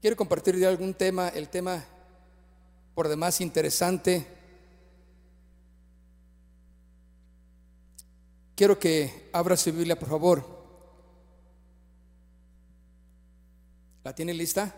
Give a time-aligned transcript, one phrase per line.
[0.00, 1.82] Quiero compartir de algún tema, el tema
[2.94, 4.26] por demás interesante.
[8.54, 10.44] Quiero que abra su Biblia, por favor.
[14.04, 14.74] ¿La tiene lista?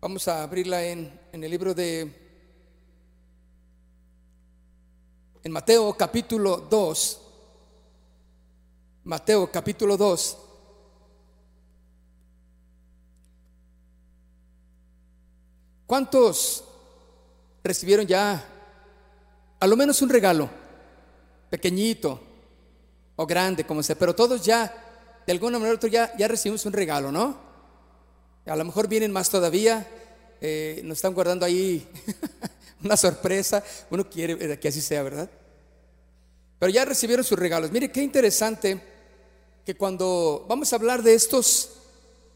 [0.00, 2.20] Vamos a abrirla en, en el libro de...
[5.44, 7.20] En Mateo capítulo 2.
[9.04, 10.41] Mateo capítulo 2.
[15.86, 16.64] ¿Cuántos
[17.62, 18.44] recibieron ya
[19.58, 20.48] a lo menos un regalo?
[21.50, 22.20] Pequeñito
[23.16, 26.64] o grande, como sea, pero todos ya, de alguna manera u otra, ya, ya recibimos
[26.64, 27.36] un regalo, ¿no?
[28.46, 29.86] A lo mejor vienen más todavía,
[30.40, 31.86] eh, nos están guardando ahí
[32.82, 35.30] una sorpresa, uno quiere que así sea, ¿verdad?
[36.58, 37.70] Pero ya recibieron sus regalos.
[37.70, 38.80] Mire qué interesante
[39.64, 41.70] que cuando vamos a hablar de estos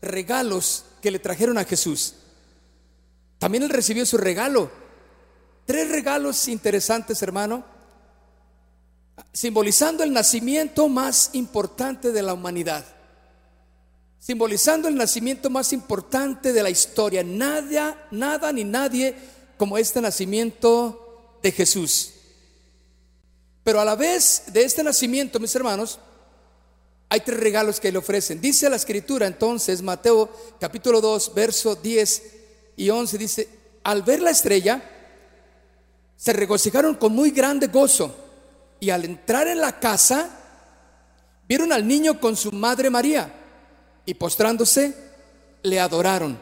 [0.00, 2.14] regalos que le trajeron a Jesús,
[3.38, 4.70] también él recibió su regalo.
[5.64, 7.64] Tres regalos interesantes, hermano,
[9.32, 12.84] simbolizando el nacimiento más importante de la humanidad.
[14.18, 17.22] Simbolizando el nacimiento más importante de la historia.
[17.22, 19.14] Nada, nada ni nadie
[19.56, 22.12] como este nacimiento de Jesús.
[23.62, 25.98] Pero a la vez de este nacimiento, mis hermanos,
[27.08, 28.40] hay tres regalos que le ofrecen.
[28.40, 30.30] Dice la escritura entonces, Mateo
[30.60, 32.22] capítulo 2, verso 10
[32.76, 33.48] y 11 dice,
[33.82, 34.82] al ver la estrella,
[36.16, 38.14] se regocijaron con muy grande gozo
[38.80, 40.28] y al entrar en la casa,
[41.48, 43.32] vieron al niño con su madre María
[44.04, 44.94] y postrándose,
[45.62, 46.38] le adoraron.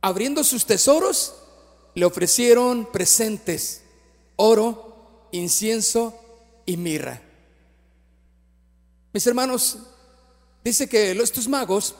[0.00, 1.34] Abriendo sus tesoros,
[1.94, 3.82] le ofrecieron presentes,
[4.36, 6.18] oro, incienso
[6.66, 7.22] y mirra.
[9.12, 9.78] Mis hermanos,
[10.62, 11.94] dice que estos magos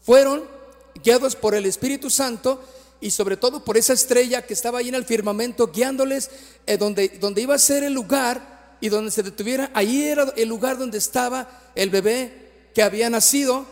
[0.00, 0.53] fueron
[1.02, 2.62] guiados por el Espíritu Santo
[3.00, 6.30] y sobre todo por esa estrella que estaba ahí en el firmamento guiándoles
[6.66, 9.70] eh, donde, donde iba a ser el lugar y donde se detuviera.
[9.74, 13.66] Ahí era el lugar donde estaba el bebé que había nacido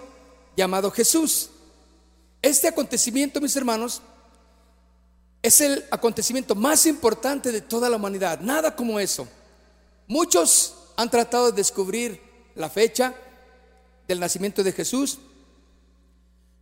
[0.57, 1.51] llamado Jesús.
[2.41, 4.03] Este acontecimiento, mis hermanos,
[5.43, 8.41] es el acontecimiento más importante de toda la humanidad.
[8.41, 9.29] Nada como eso.
[10.07, 12.21] Muchos han tratado de descubrir
[12.55, 13.15] la fecha
[14.07, 15.19] del nacimiento de Jesús.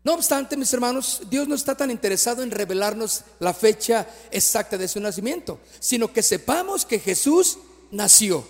[0.02, 4.88] No obstante, mis hermanos, Dios no está tan interesado en revelarnos la fecha exacta de
[4.88, 7.58] su nacimiento, sino que sepamos que Jesús
[7.90, 8.46] nació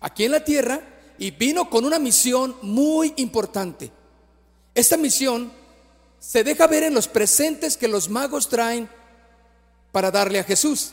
[0.00, 0.80] aquí en la tierra
[1.18, 3.90] y vino con una misión muy importante.
[4.72, 5.50] Esta misión
[6.20, 8.88] se deja ver en los presentes que los magos traen
[9.90, 10.92] para darle a Jesús.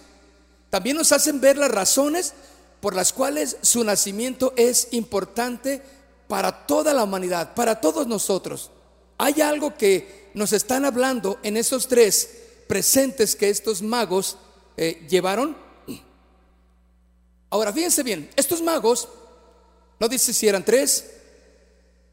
[0.71, 2.33] También nos hacen ver las razones
[2.81, 5.81] por las cuales su nacimiento es importante
[6.27, 8.71] para toda la humanidad, para todos nosotros.
[9.17, 12.29] Hay algo que nos están hablando en esos tres
[12.67, 14.37] presentes que estos magos
[14.77, 15.55] eh, llevaron.
[17.49, 19.07] Ahora, fíjense bien, estos magos,
[19.99, 21.11] no dice si eran tres,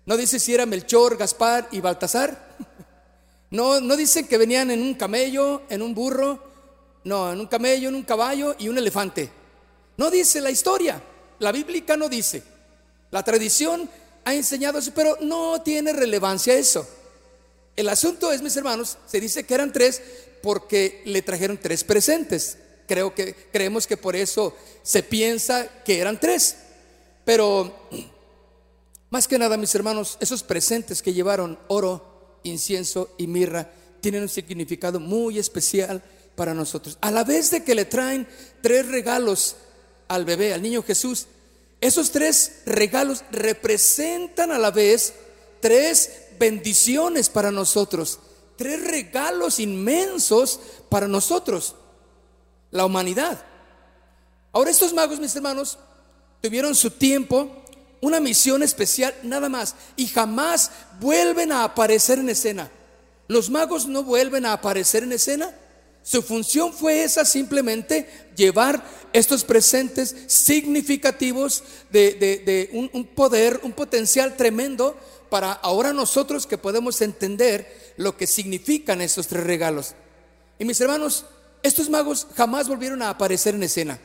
[0.07, 2.57] no dice si eran Melchor, Gaspar y Baltasar,
[3.51, 6.39] no, no dicen que venían en un camello, en un burro,
[7.05, 9.31] no, en un camello, en un caballo y un elefante.
[9.97, 11.03] No dice la historia,
[11.41, 12.45] la bíblica no dice.
[13.11, 13.91] La tradición
[14.25, 16.87] ha enseñado eso, pero no tiene relevancia eso.
[17.77, 20.03] El asunto es, mis hermanos, se dice que eran tres
[20.43, 22.59] porque le trajeron tres presentes.
[22.87, 26.57] Creo que creemos que por eso se piensa que eran tres.
[27.25, 27.89] Pero
[29.11, 34.29] más que nada, mis hermanos, esos presentes que llevaron oro, incienso y mirra tienen un
[34.29, 36.03] significado muy especial
[36.35, 36.99] para nosotros.
[37.01, 38.27] A la vez de que le traen
[38.61, 39.57] tres regalos
[40.09, 41.27] al bebé, al niño Jesús,
[41.83, 45.15] esos tres regalos representan a la vez
[45.61, 48.21] tres bendiciones para nosotros,
[48.57, 51.75] tres regalos inmensos para nosotros,
[52.71, 53.45] la humanidad.
[54.53, 55.77] Ahora estos magos, mis hermanos,
[56.41, 57.51] tuvieron su tiempo,
[58.01, 60.71] una misión especial nada más, y jamás
[61.01, 62.71] vuelven a aparecer en escena.
[63.27, 65.53] Los magos no vuelven a aparecer en escena
[66.03, 74.97] su función fue esa, simplemente llevar estos presentes significativos de, un, poder, un potencial tremendo
[75.31, 79.95] para ahora nosotros que podemos entender lo que significan estos tres regalos.
[80.59, 81.25] Y mis hermanos,
[81.63, 83.99] estos magos jamás volvieron a aparecer en escena.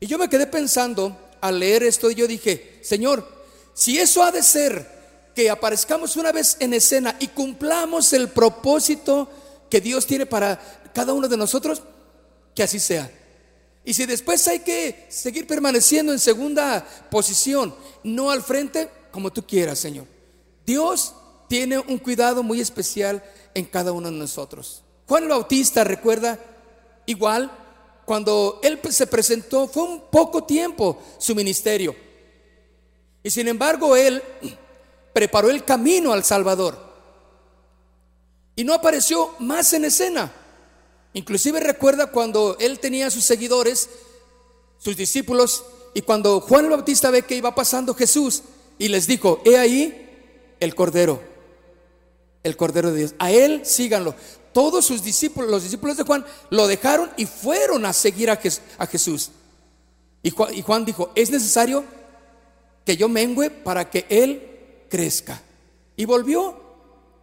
[0.00, 3.28] Y yo me quedé pensando al leer esto y yo dije, Señor,
[3.74, 9.28] si eso ha de ser que aparezcamos una vez en escena y cumplamos el propósito
[9.70, 10.60] que Dios tiene para
[10.92, 11.82] cada uno de nosotros,
[12.54, 13.10] que así sea.
[13.84, 17.74] Y si después hay que seguir permaneciendo en segunda posición,
[18.04, 20.06] no al frente, como tú quieras, Señor.
[20.64, 21.14] Dios
[21.48, 23.22] tiene un cuidado muy especial
[23.54, 24.82] en cada uno de nosotros.
[25.06, 26.38] Juan el Bautista recuerda
[27.06, 27.50] igual
[28.04, 31.94] cuando él se presentó, fue un poco tiempo su ministerio.
[33.22, 34.22] Y sin embargo, él
[35.12, 36.92] preparó el camino al Salvador.
[38.54, 40.32] Y no apareció más en escena.
[41.14, 43.88] Inclusive recuerda cuando él tenía sus seguidores,
[44.78, 45.64] sus discípulos,
[45.94, 48.42] y cuando Juan el Bautista ve que iba pasando Jesús
[48.78, 51.22] y les dijo, he ahí el Cordero,
[52.42, 53.14] el Cordero de Dios.
[53.18, 54.14] A él síganlo.
[54.54, 58.36] Todos sus discípulos, los discípulos de Juan, lo dejaron y fueron a seguir a,
[58.86, 59.30] Jesús.
[60.22, 61.84] Y Juan, dijo, es necesario
[62.84, 65.42] que yo mengüe para que él crezca.
[65.96, 66.60] Y volvió.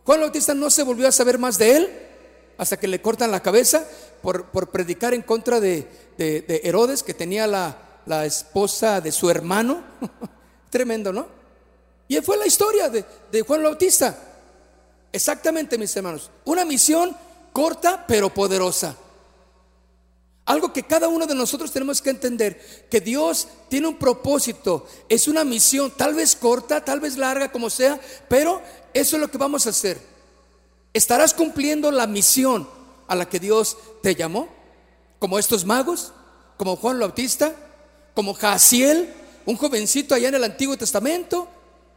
[0.05, 2.08] Juan Bautista no se volvió a saber más de él
[2.59, 3.87] hasta que le cortan la cabeza
[4.21, 9.29] por, por predicar en contra de, de, Herodes, que tenía la, la, esposa de su
[9.29, 9.81] hermano.
[10.69, 11.27] Tremendo, ¿no?
[12.09, 14.17] Y fue la historia de, de Juan Bautista.
[15.13, 16.29] Exactamente, mis hermanos.
[16.43, 17.15] Una misión
[17.53, 18.93] corta pero poderosa.
[20.43, 25.29] Algo que cada uno de nosotros tenemos que entender, que Dios tiene un propósito, es
[25.29, 28.61] una misión, tal vez corta, tal vez larga, como sea, pero
[28.93, 30.18] eso es lo que vamos a hacer.
[30.93, 32.67] ¿Estarás cumpliendo la misión
[33.07, 34.49] a la que Dios te llamó?
[35.19, 36.13] Como estos magos,
[36.57, 37.53] como Juan Bautista,
[38.15, 39.13] como Jaciel,
[39.45, 41.47] un jovencito allá en el Antiguo Testamento,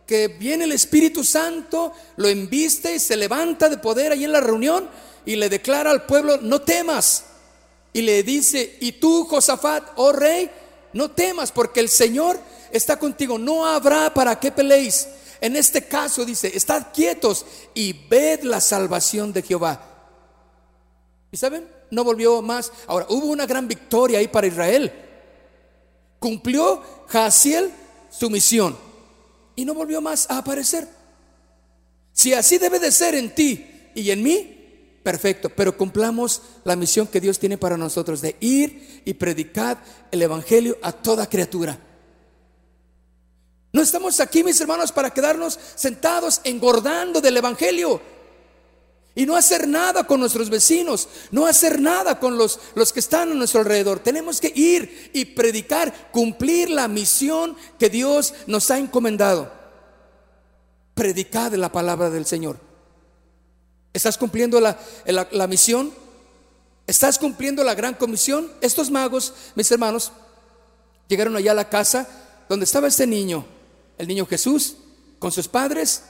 [0.06, 4.40] que viene el Espíritu Santo, lo embiste y se levanta de poder ahí en la
[4.40, 4.88] reunión
[5.24, 7.24] y le declara al pueblo, no temas
[7.92, 10.50] y le dice, y tú, Josafat, oh rey,
[10.92, 12.38] no temas porque el Señor
[12.70, 15.08] está contigo, no habrá para qué peleéis.
[15.42, 17.44] En este caso dice, estad quietos
[17.74, 19.82] y ved la salvación de Jehová.
[21.32, 21.68] ¿Y saben?
[21.90, 22.72] No volvió más.
[22.86, 24.92] Ahora, hubo una gran victoria ahí para Israel.
[26.20, 27.72] Cumplió Jaciel
[28.08, 28.78] su misión
[29.56, 30.88] y no volvió más a aparecer.
[32.12, 34.58] Si así debe de ser en ti y en mí,
[35.02, 40.22] Perfecto, pero cumplamos la misión que Dios tiene para nosotros de ir y predicar el
[40.22, 41.76] Evangelio a toda criatura.
[43.72, 48.00] No estamos aquí, mis hermanos, para quedarnos sentados engordando del Evangelio
[49.14, 53.32] y no hacer nada con nuestros vecinos, no hacer nada con los, los que están
[53.32, 54.00] a nuestro alrededor.
[54.00, 59.52] Tenemos que ir y predicar, cumplir la misión que Dios nos ha encomendado.
[60.94, 62.58] Predicar la palabra del Señor.
[63.92, 65.92] ¿Estás cumpliendo la, misión?
[66.86, 68.50] ¿Estás cumpliendo la gran comisión?
[68.62, 70.12] Estos magos, mis hermanos,
[71.08, 72.08] llegaron allá a la casa
[72.48, 73.44] donde estaba este niño,
[73.98, 74.76] el niño Jesús,
[75.18, 76.02] con sus padres,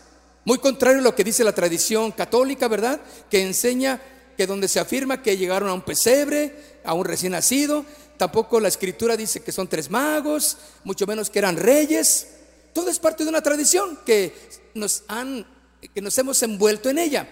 [0.45, 3.01] muy contrario a lo que dice la tradición católica, ¿verdad?
[3.31, 4.01] Que enseña
[4.37, 7.85] que donde se afirma que llegaron a un pesebre, a un recién nacido,
[8.17, 12.29] tampoco la escritura dice que son tres magos, mucho menos que eran reyes.
[12.73, 14.35] Todo es parte de una tradición que
[14.75, 15.47] nos han
[15.95, 17.29] que nos hemos envuelto en ella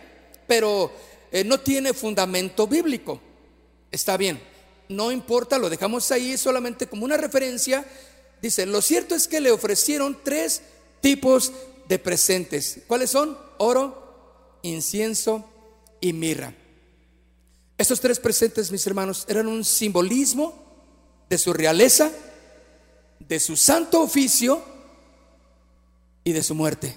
[0.51, 0.91] pero
[1.31, 3.21] eh, no tiene fundamento bíblico.
[3.93, 4.43] Está bien,
[4.89, 7.85] no importa, lo dejamos ahí solamente como una referencia.
[8.43, 10.63] Dice, lo cierto es que le ofrecieron tres
[11.01, 11.53] tipos
[11.89, 12.81] de presentes.
[12.87, 13.37] ¿Cuáles son?
[13.59, 15.49] Oro, incienso
[16.01, 16.55] y mirra.
[17.77, 20.55] Estos tres presentes, mis hermanos, eran un simbolismo
[21.29, 22.11] de su realeza,
[23.19, 24.63] de su santo oficio
[26.25, 26.97] y de su muerte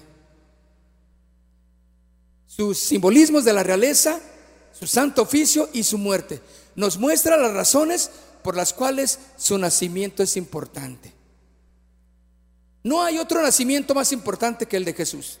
[2.56, 4.20] sus simbolismos de la realeza,
[4.78, 6.40] su santo oficio y su muerte.
[6.76, 8.10] Nos muestra las razones
[8.42, 11.12] por las cuales su nacimiento es importante.
[12.84, 15.38] No hay otro nacimiento más importante que el de Jesús.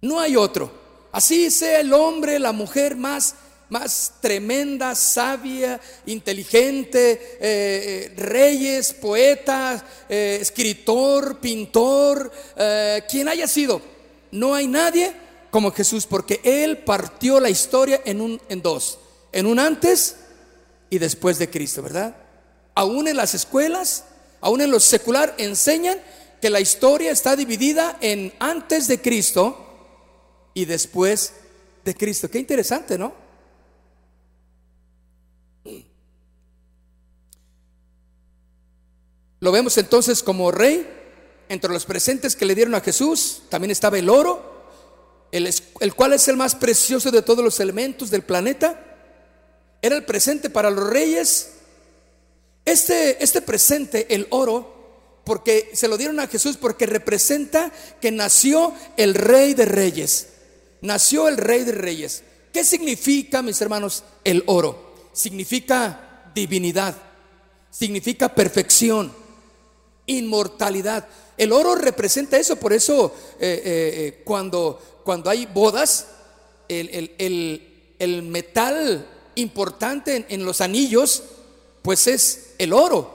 [0.00, 0.70] No hay otro.
[1.10, 3.34] Así sea el hombre, la mujer más,
[3.68, 12.30] más tremenda, sabia, inteligente, eh, eh, reyes, poetas, eh, escritor, pintor,
[13.08, 13.82] quien haya sido.
[14.30, 15.12] No hay nadie
[15.50, 18.98] como Jesús, porque Él partió la historia en, un, en dos,
[19.32, 20.16] en un antes
[20.88, 22.14] y después de Cristo, ¿verdad?
[22.74, 24.04] Aún en las escuelas,
[24.40, 25.98] aún en lo secular, enseñan
[26.40, 29.66] que la historia está dividida en antes de Cristo
[30.54, 31.32] y después
[31.84, 32.30] de Cristo.
[32.30, 33.26] Qué interesante, ¿no?
[39.40, 40.94] Lo vemos entonces como rey.
[41.48, 44.66] Entre los presentes que le dieron a Jesús también estaba el oro,
[45.30, 48.82] el, cual es el más precioso de todos los elementos del planeta,
[49.80, 51.55] era el presente para los reyes.
[52.66, 54.74] Este, este presente, el oro,
[55.24, 60.28] porque se lo dieron a Jesús porque representa que nació el rey de reyes.
[60.82, 62.22] Nació el rey de reyes.
[62.52, 64.94] ¿Qué significa, mis hermanos, el oro?
[65.14, 66.94] Significa divinidad,
[67.70, 69.12] significa perfección,
[70.04, 71.08] inmortalidad.
[71.38, 76.08] El oro representa eso, por eso eh, eh, eh, cuando cuando hay bodas,
[76.68, 79.06] el, metal
[79.36, 81.22] importante en, en los anillos,
[81.86, 83.14] pues es el oro.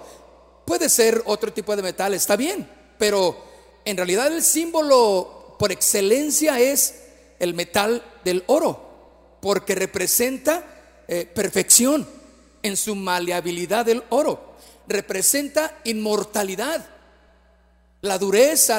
[0.63, 2.65] Puede ser otro tipo de metal, está bien,
[2.97, 3.35] pero
[3.83, 6.95] en realidad el símbolo por excelencia es
[7.39, 12.07] el metal del oro, porque representa eh, perfección
[12.63, 14.53] en su maleabilidad del oro,
[14.87, 16.87] representa inmortalidad,
[17.99, 18.77] la dureza,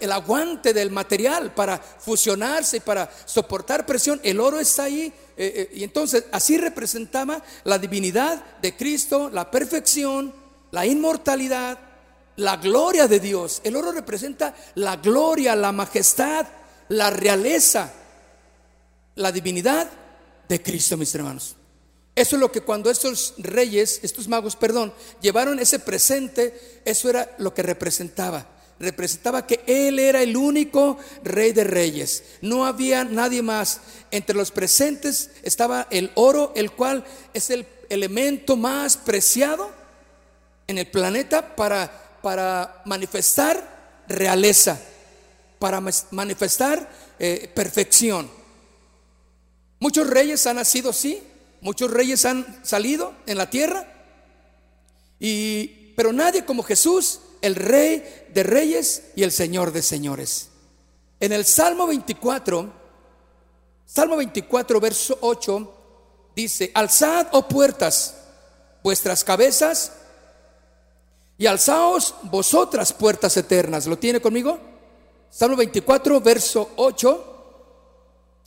[0.00, 4.20] el aguante del material para fusionarse para soportar presión.
[4.22, 5.12] El oro está ahí.
[5.40, 10.34] Eh, eh, y entonces así representaba la divinidad de Cristo, la perfección,
[10.72, 11.78] la inmortalidad,
[12.34, 13.60] la gloria de Dios.
[13.62, 16.44] El oro representa la gloria, la majestad,
[16.88, 17.92] la realeza,
[19.14, 19.88] la divinidad
[20.48, 21.54] de Cristo, mis hermanos.
[22.16, 27.36] Eso es lo que cuando estos reyes, estos magos, perdón, llevaron ese presente, eso era
[27.38, 28.57] lo que representaba.
[28.80, 32.22] Representaba que Él era el único rey de reyes.
[32.40, 33.80] No había nadie más.
[34.10, 37.04] Entre los presentes estaba el oro, el cual
[37.34, 39.70] es el elemento más preciado
[40.66, 44.80] en el planeta para, para manifestar realeza,
[45.58, 48.30] para manifestar eh, perfección.
[49.80, 51.22] Muchos reyes han nacido así,
[51.60, 53.86] Muchos reyes han salido en la tierra,
[55.18, 60.48] y, pero nadie como Jesús, el rey de reyes y el señor de señores.
[61.20, 62.72] En el Salmo 24,
[63.86, 65.74] Salmo 24, verso 8,
[66.36, 68.14] dice, alzad, oh puertas,
[68.82, 69.92] vuestras cabezas,
[71.38, 73.86] y alzaos vosotras puertas eternas.
[73.86, 74.58] ¿Lo tiene conmigo?
[75.30, 77.34] Salmo 24, verso 8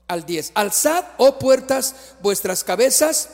[0.07, 0.51] al 10.
[0.55, 3.29] Alzad, oh puertas, vuestras cabezas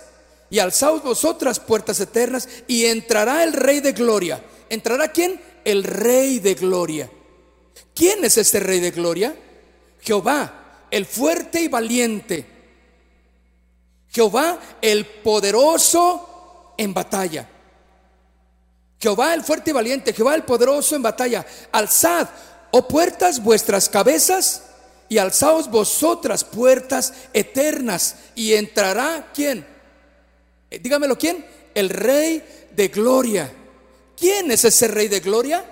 [0.50, 4.44] y alzaos vosotras puertas eternas y entrará el Rey de Gloria.
[4.70, 5.42] ¿Entrará quién?
[5.68, 7.12] El Rey de Gloria.
[7.94, 9.36] ¿Quién es este Rey de Gloria?
[10.00, 12.46] Jehová, el fuerte y valiente.
[14.08, 17.50] Jehová, el poderoso en batalla.
[18.98, 20.14] Jehová, el fuerte y valiente.
[20.14, 21.46] Jehová, el poderoso en batalla.
[21.74, 22.30] Alzad,
[22.72, 24.64] oh puertas, vuestras cabezas
[25.10, 29.68] y alzaos vosotras puertas eternas y entrará quién?
[30.72, 31.46] Eh, dígamelo quién?
[31.76, 33.52] El rey de gloria.
[34.18, 35.64] ¿Quién es ese rey de gloria?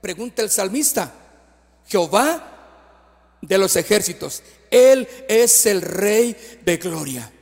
[0.00, 1.12] Pregunta el salmista.
[1.86, 2.56] Jehová
[3.42, 4.42] de los ejércitos.
[4.70, 7.32] Él es el rey de gloria.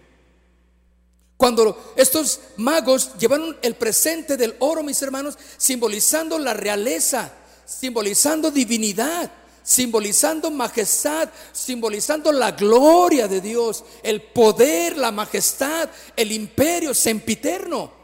[1.37, 7.33] Cuando estos magos llevaron el presente del oro, mis hermanos, simbolizando la realeza,
[7.66, 9.31] simbolizando divinidad,
[9.62, 18.04] simbolizando majestad, simbolizando la gloria de Dios, el poder, la majestad, el imperio sempiterno.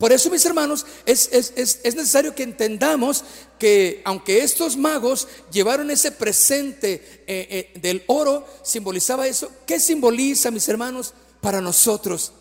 [0.00, 3.22] Por eso, mis hermanos, es, es, necesario que entendamos
[3.58, 9.52] que aunque estos magos llevaron ese presente eh, eh, del oro, simbolizaba eso.
[9.66, 12.32] ¿Qué simboliza, mis hermanos, para nosotros?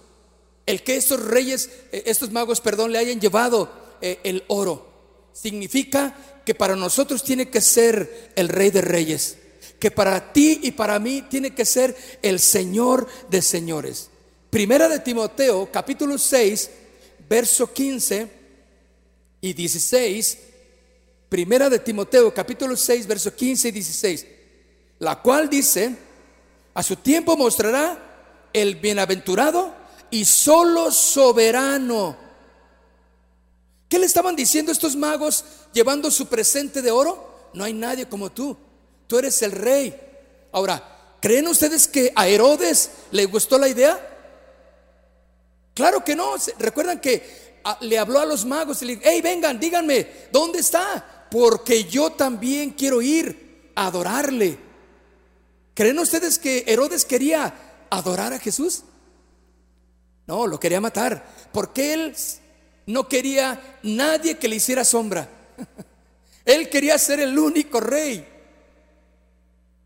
[0.65, 4.87] El que estos reyes, eh, estos magos, perdón, le hayan llevado el oro.
[5.33, 9.37] Significa que para nosotros tiene que ser el Rey de Reyes,
[9.79, 14.11] que para ti y para mí tiene que ser el Señor de Señores.
[14.49, 16.69] Primera de Timoteo, capítulo 6,
[17.29, 18.29] verso 15
[19.41, 20.37] y 16.
[21.29, 24.25] Primera de Timoteo, capítulo 6, verso 15 y 16.
[24.99, 25.95] La cual dice,
[26.73, 29.73] a su tiempo mostrará el bienaventurado
[30.09, 32.29] y solo soberano
[33.89, 35.43] ¿Qué le estaban diciendo estos magos
[35.73, 37.49] llevando su presente de oro?
[37.53, 38.55] No hay nadie como tú.
[39.07, 39.99] Tú eres el rey.
[40.51, 43.99] Ahora, ¿creen ustedes que a Herodes le gustó la idea?
[45.79, 46.33] Claro que no.
[46.57, 50.59] Recuerdan que ah, le habló a los magos y le dijo, hey, vengan, díganme, ¿dónde
[50.59, 51.27] está?
[51.31, 54.57] Porque yo también quiero ir a adorarle.
[55.73, 57.53] ¿Creen ustedes que Herodes quería
[57.89, 58.83] adorar a Jesús?
[60.27, 61.25] No, lo quería matar.
[61.53, 62.13] Porque él
[62.85, 65.29] no quería nadie que le hiciera sombra.
[66.45, 68.27] Él quería ser el único rey.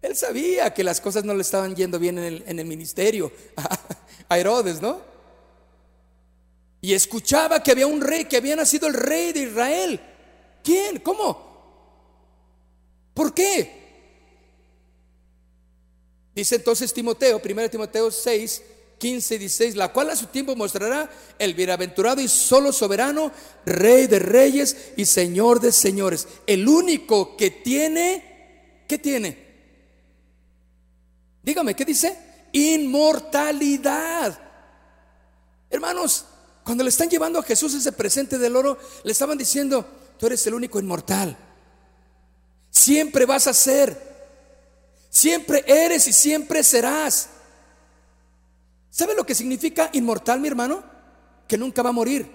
[0.01, 3.33] Él sabía que las cosas no le estaban yendo bien en el, ministerio
[4.29, 5.12] a Herodes, ¿no?
[6.83, 10.01] Y escuchaba que había un rey, que había nacido el rey de Israel.
[10.61, 10.99] ¿Quién?
[10.99, 11.53] ¿Cómo?
[13.13, 13.83] ¿Por qué?
[16.35, 18.63] Dice entonces Timoteo, 1 Timoteo 6,
[18.97, 21.09] 15 y 16, la cual a su tiempo mostrará
[21.39, 23.31] el bienaventurado y solo soberano,
[23.65, 26.27] rey de reyes y señor de señores.
[26.45, 29.37] El único que tiene, ¿qué tiene?
[31.43, 32.17] Dígame, ¿qué dice?
[32.51, 34.37] Inmortalidad.
[35.69, 36.25] Hermanos,
[36.63, 39.85] cuando le están llevando a Jesús ese presente del oro, le estaban diciendo,
[40.17, 41.37] tú eres el único inmortal.
[42.69, 44.13] Siempre vas a ser.
[45.09, 47.29] Siempre eres y siempre serás.
[48.89, 50.83] ¿Sabe lo que significa inmortal, mi hermano?
[51.47, 52.31] Que nunca va a morir.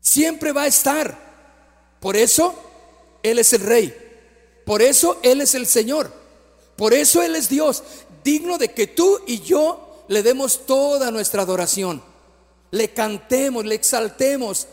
[0.00, 1.16] Siempre va a estar.
[2.00, 2.54] Por eso
[3.22, 3.96] Él es el rey.
[4.66, 6.12] Por eso Él es el Señor.
[6.76, 7.82] Por eso Él es Dios.
[8.24, 12.02] Digno de que tú y yo le demos toda nuestra adoración.
[12.70, 14.66] Le cantemos, le exaltemos,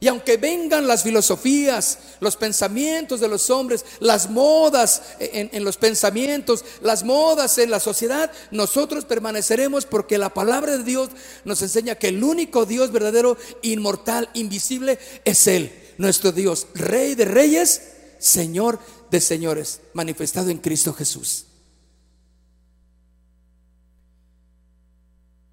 [0.00, 6.64] y aunque vengan las filosofías, los pensamientos de los hombres, las modas en, los pensamientos,
[6.82, 11.08] las modas en la sociedad, nosotros permaneceremos porque la palabra de Dios
[11.44, 17.24] nos enseña que el único Dios verdadero, inmortal, invisible, es Él, nuestro Dios, Rey de
[17.24, 17.82] reyes,
[18.18, 18.78] Señor
[19.10, 21.46] de señores, manifestado en Cristo Jesús.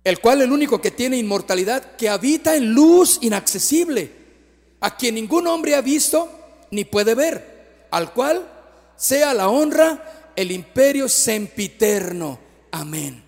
[0.04, 4.12] El cual el único que tiene inmortalidad, que habita en luz inaccesible
[4.80, 6.30] a quien ningún hombre ha visto
[6.72, 8.48] ni puede ver, al cual
[8.96, 12.40] sea la honra, el imperio sempiterno.
[12.72, 13.24] Amén.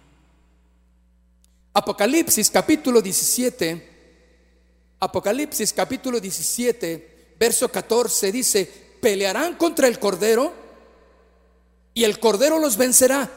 [1.74, 3.90] Apocalipsis capítulo 17,
[5.00, 10.54] Apocalipsis capítulo 17, verso 14 dice, pelearán contra el Cordero
[11.94, 13.30] y el Cordero los vencerá.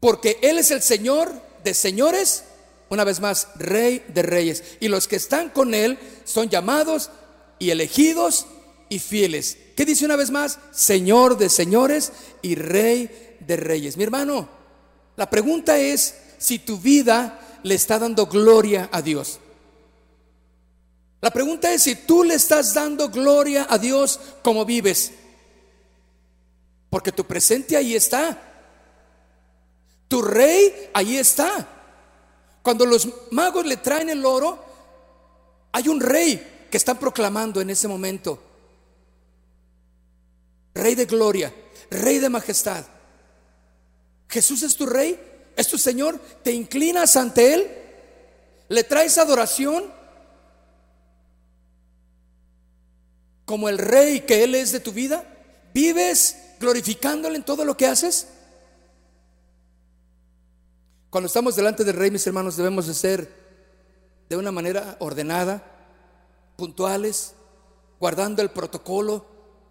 [0.00, 1.32] Porque Él es el Señor
[1.64, 2.44] de señores
[2.90, 4.64] una vez más, rey de reyes.
[4.80, 7.10] Y los que están con él son llamados
[7.58, 8.46] y elegidos
[8.88, 9.58] y fieles.
[9.76, 10.58] ¿Qué dice una vez más?
[10.72, 12.12] Señor de señores
[12.42, 13.96] y rey de reyes.
[13.96, 14.48] Mi hermano,
[15.16, 19.38] la pregunta es si tu vida le está dando gloria a Dios.
[21.20, 25.12] La pregunta es si tú le estás dando gloria a Dios como vives.
[26.88, 28.47] Porque tu presente ahí está.
[30.08, 31.68] Tu rey ahí está.
[32.62, 34.58] Cuando los magos le traen el oro,
[35.72, 38.42] hay un rey que están proclamando en ese momento.
[40.74, 41.54] Rey de gloria,
[41.90, 42.84] rey de majestad.
[44.28, 45.18] Jesús es tu rey,
[45.56, 46.18] es tu Señor.
[46.42, 47.70] Te inclinas ante Él,
[48.68, 49.92] le traes adoración
[53.44, 55.24] como el rey que Él es de tu vida.
[55.72, 58.28] ¿Vives glorificándole en todo lo que haces?
[61.10, 63.32] Cuando estamos delante del rey, mis hermanos, debemos de ser
[64.28, 65.64] de una manera ordenada,
[66.56, 67.32] puntuales,
[67.98, 69.24] guardando el protocolo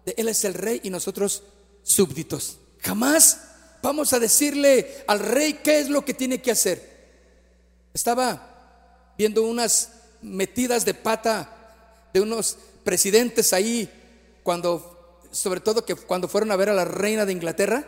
[0.04, 1.44] de Él es el rey y nosotros
[1.84, 2.58] súbditos.
[2.80, 3.40] Jamás
[3.82, 6.98] vamos a decirle al rey qué es lo que tiene que hacer.
[7.94, 13.88] Estaba viendo unas metidas de pata de unos presidentes ahí
[14.42, 17.84] cuando, sobre todo que cuando fueron a ver a la reina de Inglaterra.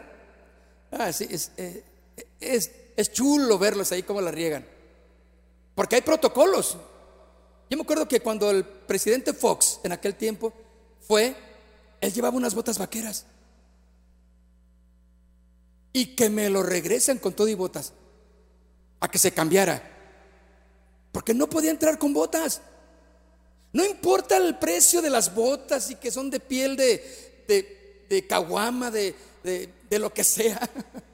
[0.92, 1.84] Ah, sí, es, eh,
[2.38, 4.66] es es chulo verlos ahí como la riegan.
[5.74, 6.76] Porque hay protocolos.
[7.70, 10.52] Yo me acuerdo que cuando el presidente Fox en aquel tiempo
[11.00, 11.34] fue,
[12.00, 13.24] él llevaba unas botas vaqueras.
[15.92, 17.94] Y que me lo regresan con todo y botas.
[19.00, 19.82] A que se cambiara.
[21.10, 22.60] Porque no podía entrar con botas.
[23.72, 28.26] No importa el precio de las botas y que son de piel de, de, de
[28.26, 30.68] caguama, de, de lo que sea.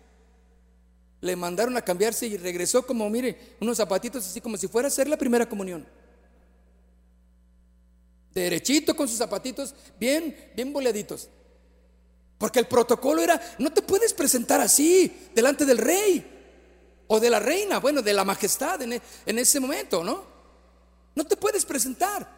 [1.21, 4.91] le mandaron a cambiarse y regresó como, mire, unos zapatitos así como si fuera a
[4.91, 5.87] hacer la primera comunión.
[8.33, 11.29] Derechito con sus zapatitos, bien, bien boleaditos.
[12.39, 16.25] Porque el protocolo era, no te puedes presentar así delante del rey
[17.07, 20.23] o de la reina, bueno, de la majestad en, e, en ese momento, ¿no?
[21.15, 22.37] No te puedes presentar.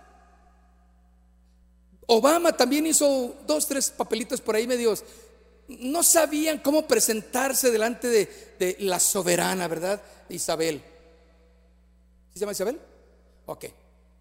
[2.07, 5.05] Obama también hizo dos, tres papelitos por ahí medios
[5.69, 10.03] no sabían cómo presentarse delante de, la soberana, ¿verdad?
[10.29, 10.83] Isabel.
[12.33, 12.81] ¿Se llama Isabel?
[13.47, 13.67] Ok.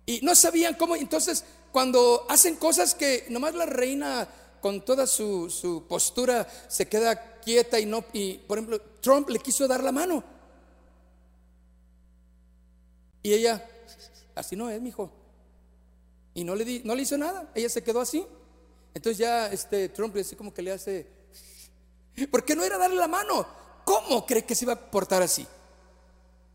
[0.05, 4.27] Y no sabían cómo, entonces cuando hacen cosas que nomás la reina
[4.61, 9.67] con toda su, postura se queda quieta y no, y por ejemplo, Trump le quiso
[9.67, 10.23] dar la mano.
[13.23, 13.65] Y ella,
[14.35, 15.11] así no es, mijo.
[16.33, 18.25] Y no le, di, no le hizo nada, ella se quedó así.
[18.93, 21.16] Entonces ya este Trump así como que le hace
[22.25, 23.45] porque no era darle la mano.
[23.85, 25.45] ¿Cómo cree que se iba a portar así?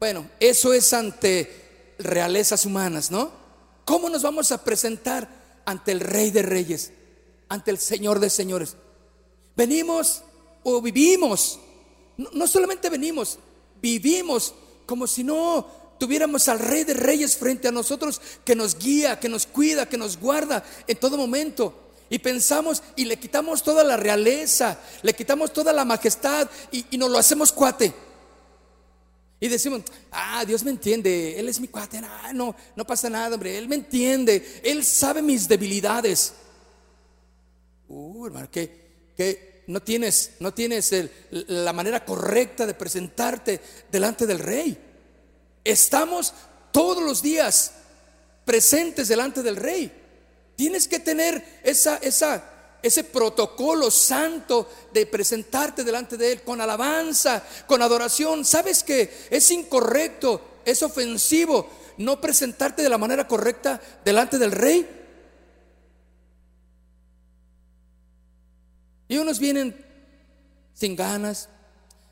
[0.01, 3.31] Bueno, eso es ante realezas humanas, ¿no?
[3.85, 6.93] ¿Cómo nos vamos a presentar ante el Rey de Reyes,
[7.49, 8.77] ante el Señor de Señores?
[9.55, 10.23] Venimos
[10.65, 11.59] o vivimos,
[12.17, 13.39] no solamente venimos,
[13.81, 14.55] vivimos
[14.87, 15.67] como si no
[15.99, 19.97] tuviéramos al Rey de Reyes frente a nosotros que nos guía, que nos cuida, que
[19.97, 21.82] nos guarda en todo momento.
[22.13, 27.11] Y pensamos y le quitamos toda la realeza, le quitamos toda la majestad y, nos
[27.11, 27.91] lo hacemos cuate.
[29.41, 33.33] Y decimos, ah, Dios me entiende, Él es mi cuate, ah, no, no pasa nada,
[33.33, 36.35] hombre, Él me entiende, Él sabe mis debilidades.
[37.89, 40.95] Uh, hermano, que, que no tienes, no tienes
[41.31, 43.59] la manera correcta de presentarte
[43.91, 44.77] delante del rey.
[45.65, 46.35] Estamos
[46.73, 47.73] todos los días
[48.45, 50.02] presentes delante del rey.
[50.57, 52.43] Tienes que tener esa, esa,
[52.83, 58.45] ese protocolo santo de presentarte delante de Él con alabanza, con adoración.
[58.45, 64.89] ¿Sabes que es incorrecto, es ofensivo no presentarte de la manera correcta delante del rey?
[69.09, 69.77] Y unos vienen
[70.73, 71.49] sin ganas,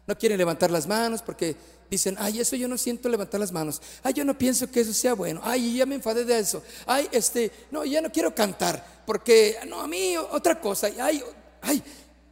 [0.06, 1.56] no quieren levantar las manos porque
[1.90, 3.82] dicen, ay, eso yo no siento levantar las manos.
[4.02, 5.40] Ay, yo no pienso que eso sea bueno.
[5.42, 6.62] Ay, ya me enfadé de eso.
[6.86, 10.88] Ay, este, no, ya no quiero cantar porque, no, a mí otra cosa.
[11.00, 11.22] Ay,
[11.62, 11.82] ay,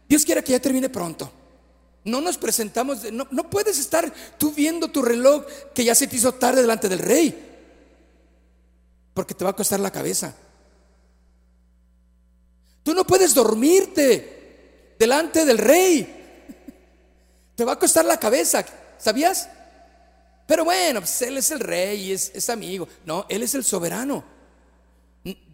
[0.09, 1.31] Dios quiera que ya termine pronto.
[2.05, 5.45] No nos presentamos, no, no puedes estar tú viendo tu reloj
[5.75, 7.47] que ya se te hizo tarde delante del rey.
[9.13, 10.35] Porque te va a costar la cabeza.
[12.85, 16.15] Tú no puedes dormirte delante del rey.
[17.55, 18.65] Te va a costar la cabeza.
[18.99, 19.49] ¿Sabías?
[20.47, 22.89] Pero bueno, pues él es el rey, es, es amigo.
[23.05, 24.25] No, él es el soberano.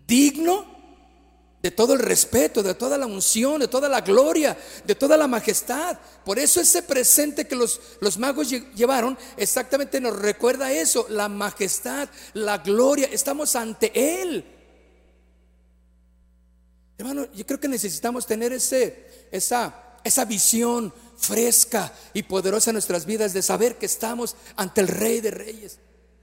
[0.07, 0.75] Digno
[1.65, 4.55] de todo el respeto, de toda la unción, de toda la gloria,
[4.85, 5.99] de toda la majestad.
[6.23, 12.07] Por eso ese presente que los, los magos llevaron exactamente nos recuerda eso, la majestad,
[12.35, 13.09] la gloria.
[13.11, 14.45] Estamos ante Él.
[16.99, 23.07] Hermano, yo creo que necesitamos tener ese, esa, esa visión fresca y poderosa en nuestras
[23.07, 25.79] vidas de saber que estamos ante el Rey de Reyes,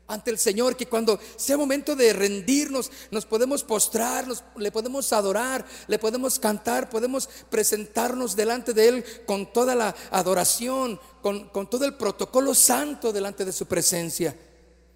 [0.08, 4.26] ante el Señor, que cuando sea momento de rendirnos, nos podemos postrar,
[4.58, 11.00] le podemos adorar, le podemos cantar, podemos presentarnos delante de Él con toda la adoración,
[11.22, 14.36] con, con todo el protocolo santo delante de su presencia.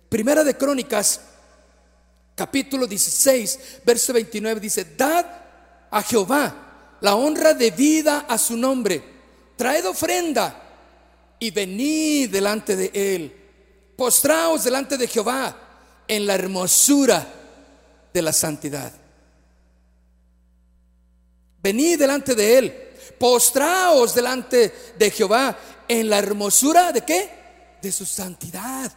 [0.10, 1.22] Primera de Crónicas,
[2.36, 5.26] capítulo 16, verso 29 dice, dad
[5.90, 6.66] a Jehová
[7.02, 9.15] la honra debida a su nombre
[9.56, 10.62] traed ofrenda
[11.40, 13.36] y venid delante de él.
[13.96, 15.56] Postraos delante de Jehová
[16.08, 17.26] en la hermosura
[18.14, 18.92] de la santidad.
[21.62, 22.82] Venid delante de él.
[23.18, 27.30] Postraos delante de Jehová en la hermosura de qué?
[27.82, 28.92] De su santidad.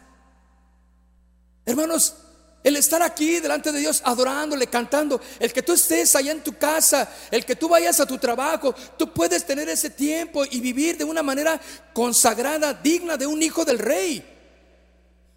[1.65, 2.15] Hermanos,
[2.63, 6.57] el estar aquí delante de Dios, adorándole, cantando, el que tú estés allá en tu
[6.57, 10.97] casa, el que tú vayas a tu trabajo, tú puedes tener ese tiempo y vivir
[10.97, 11.59] de una manera
[11.93, 14.23] consagrada, digna de un hijo del rey.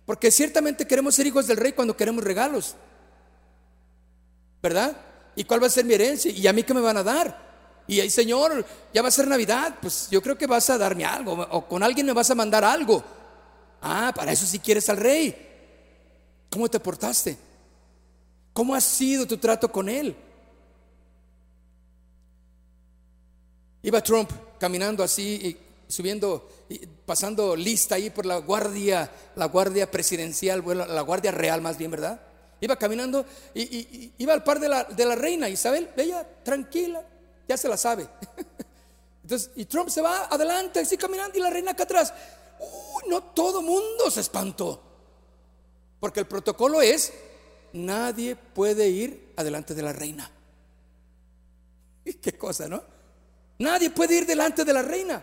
[0.05, 2.75] Porque ciertamente queremos ser hijos del rey cuando queremos regalos.
[4.61, 4.97] ¿Verdad?
[5.37, 6.31] ¿Y cuál va a ser mi herencia?
[6.31, 7.53] ¿Y a mí qué me van a dar?
[7.87, 11.05] Y ahí, Señor, ya va a ser Navidad, pues yo creo que vas a darme
[11.05, 13.03] algo, o con alguien me vas a mandar algo.
[13.81, 15.52] Ah, para eso si quieres al rey.
[16.53, 17.39] ¿Cómo te portaste?
[18.53, 20.15] ¿Cómo ha sido tu trato con él?
[23.83, 25.23] Iba Trump caminando así
[25.89, 26.47] y subiendo,
[27.07, 31.91] pasando lista ahí por la guardia, la guardia presidencial, bueno, la guardia real más bien,
[31.91, 32.21] ¿verdad?
[32.61, 37.03] Iba caminando y, iba al par de la, reina Isabel, ella tranquila,
[37.49, 38.07] ya se la sabe.
[39.23, 42.13] Entonces, y Trump se va adelante, así caminando, y la reina acá atrás.
[42.61, 44.92] Uy, no todo mundo se espantó.
[46.03, 47.13] Porque el protocolo es,
[47.75, 50.29] nadie puede ir adelante de la reina.
[52.21, 52.83] Qué cosa, ¿no?
[53.61, 55.23] Nadie puede ir delante de la reina.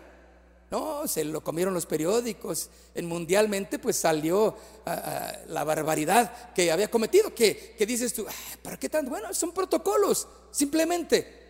[0.70, 2.70] No, se lo comieron los periódicos.
[2.94, 7.34] En mundialmente, pues salió ah, ah, la barbaridad que había cometido.
[7.34, 8.24] Que, dices tú,
[8.62, 9.06] ¿para qué tan?
[9.06, 11.40] Bueno, son protocolos, simplemente.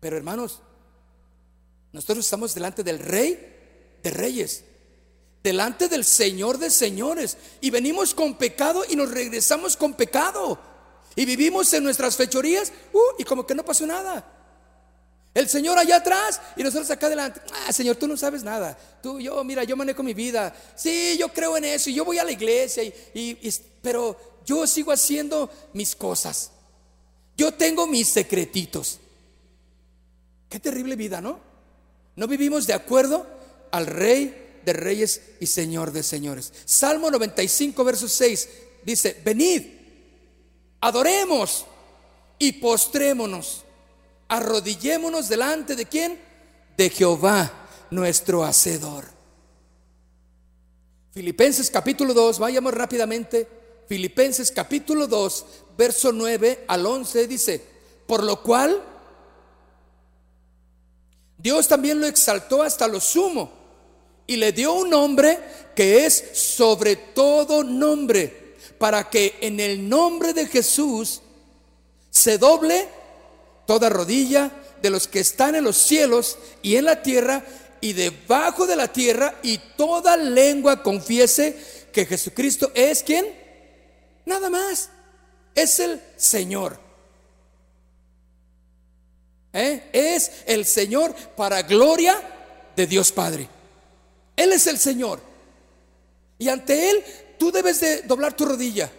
[0.00, 0.60] Pero hermanos,
[1.92, 4.64] nosotros estamos delante del rey de reyes
[5.48, 7.38] delante del Señor de señores.
[7.60, 10.58] Y venimos con pecado y nos regresamos con pecado.
[11.16, 14.24] Y vivimos en nuestras fechorías uh, y como que no pasó nada.
[15.32, 17.40] El Señor allá atrás y nosotros acá adelante.
[17.52, 18.78] Ah, Señor, tú no sabes nada.
[19.02, 20.54] Tú, yo, mira, yo manejo mi vida.
[20.76, 24.92] Sí, yo creo en eso y yo voy a la iglesia, y, pero yo sigo
[24.92, 26.50] haciendo mis cosas.
[27.36, 28.98] Yo tengo mis secretitos.
[30.48, 31.40] Qué terrible vida, ¿no?
[32.16, 33.26] No vivimos de acuerdo
[33.70, 36.52] al Rey de reyes y Señor de señores.
[36.64, 38.48] Salmo 95, verso 6
[38.84, 39.62] dice, venid,
[40.80, 41.66] adoremos
[42.38, 43.64] y postrémonos,
[44.28, 46.18] arrodillémonos delante de quién?
[46.76, 49.04] De Jehová, nuestro Hacedor.
[51.12, 53.48] Filipenses capítulo 2, vayamos rápidamente.
[53.88, 57.64] Filipenses capítulo 2, verso 9 al 11 dice,
[58.06, 58.82] por lo cual
[61.38, 63.57] Dios también lo exaltó hasta lo sumo
[64.28, 65.40] y le dio un nombre
[65.74, 71.22] que es sobre todo nombre, para que en el nombre de Jesús
[72.10, 72.86] se doble
[73.66, 77.44] toda rodilla de los que están en los cielos y en la tierra
[77.80, 81.56] y debajo de la tierra y toda lengua confiese
[81.92, 83.26] que Jesucristo es quien?
[84.26, 84.90] Nada más.
[85.54, 86.78] Es el Señor.
[89.52, 89.88] ¿Eh?
[89.92, 92.20] Es el Señor para gloria
[92.76, 93.57] de Dios Padre.
[94.38, 95.20] Él es el Señor.
[96.38, 97.04] Y ante Él
[97.38, 98.90] tú debes de doblar tu rodilla.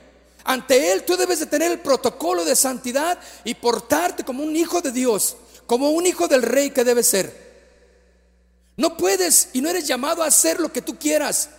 [0.44, 4.82] Ante Él tú debes de tener el protocolo de santidad y portarte como un hijo
[4.82, 7.50] de Dios, como un hijo del rey que debe ser.
[8.76, 11.50] No puedes y no eres llamado a hacer lo que tú quieras.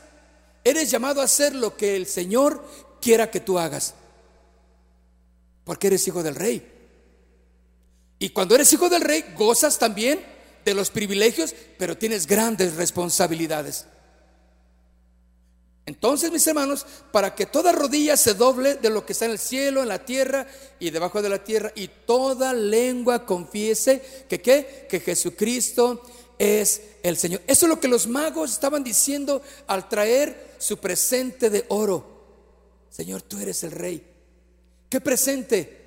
[0.62, 2.62] Eres llamado a hacer lo que el Señor
[3.00, 3.94] quiera que tú hagas.
[5.64, 6.70] Porque eres hijo del rey.
[8.18, 10.22] Y cuando eres hijo del rey, gozas también
[10.64, 13.86] de los privilegios, pero tienes grandes responsabilidades.
[15.86, 19.38] Entonces, mis hermanos, para que toda rodilla se doble de lo que está en el
[19.38, 20.46] cielo, en la tierra
[20.78, 24.86] y debajo de la tierra, y toda lengua confiese que qué?
[24.88, 26.02] Que Jesucristo
[26.38, 27.42] es el Señor.
[27.46, 32.20] Eso es lo que los magos estaban diciendo al traer su presente de oro.
[32.88, 34.06] Señor, tú eres el rey.
[34.88, 35.78] ¿Qué presente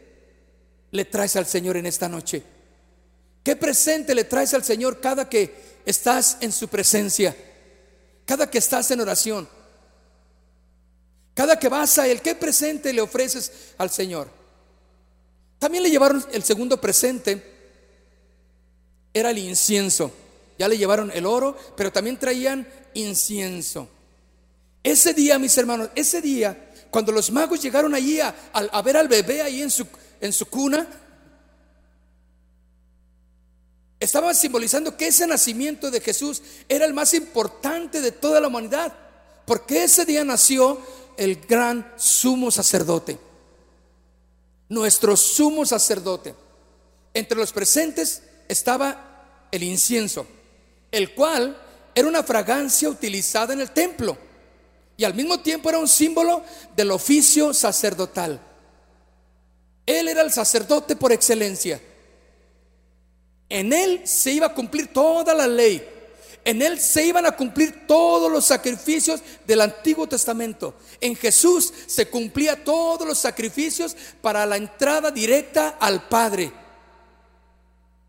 [0.92, 2.44] le traes al Señor en esta noche?
[3.44, 7.36] ¿Qué presente le traes al Señor cada que estás en su presencia?
[8.26, 9.50] Cada que estás en oración.
[11.34, 14.30] Cada que vas a Él, ¿qué presente le ofreces al Señor?
[15.60, 17.52] También le llevaron el segundo presente,
[19.14, 20.12] era el incienso.
[20.58, 23.90] Ya le llevaron el oro, pero también traían incienso.
[24.84, 28.34] Ese día, mis hermanos, ese día, cuando los magos llegaron allí a,
[28.84, 29.88] ver al bebé ahí en su,
[30.22, 30.88] en su cuna,
[34.04, 38.94] estaban simbolizando que ese nacimiento de Jesús era el más importante de toda la humanidad,
[39.46, 40.78] porque ese día nació
[41.16, 43.18] el gran sumo sacerdote,
[44.68, 46.36] nuestro sumo sacerdote.
[47.14, 50.28] Entre los presentes estaba el incienso,
[50.92, 51.58] el cual
[51.96, 54.18] era una fragancia utilizada en el templo
[54.98, 56.44] y al mismo tiempo era un símbolo
[56.76, 58.42] del oficio sacerdotal.
[59.86, 61.82] Él era el sacerdote por excelencia.
[63.54, 65.88] En él se iba a cumplir toda la ley.
[66.44, 70.74] En Él se iban a cumplir todos los sacrificios del Antiguo Testamento.
[71.00, 76.52] En Jesús se cumplía todos los sacrificios para la entrada directa al Padre.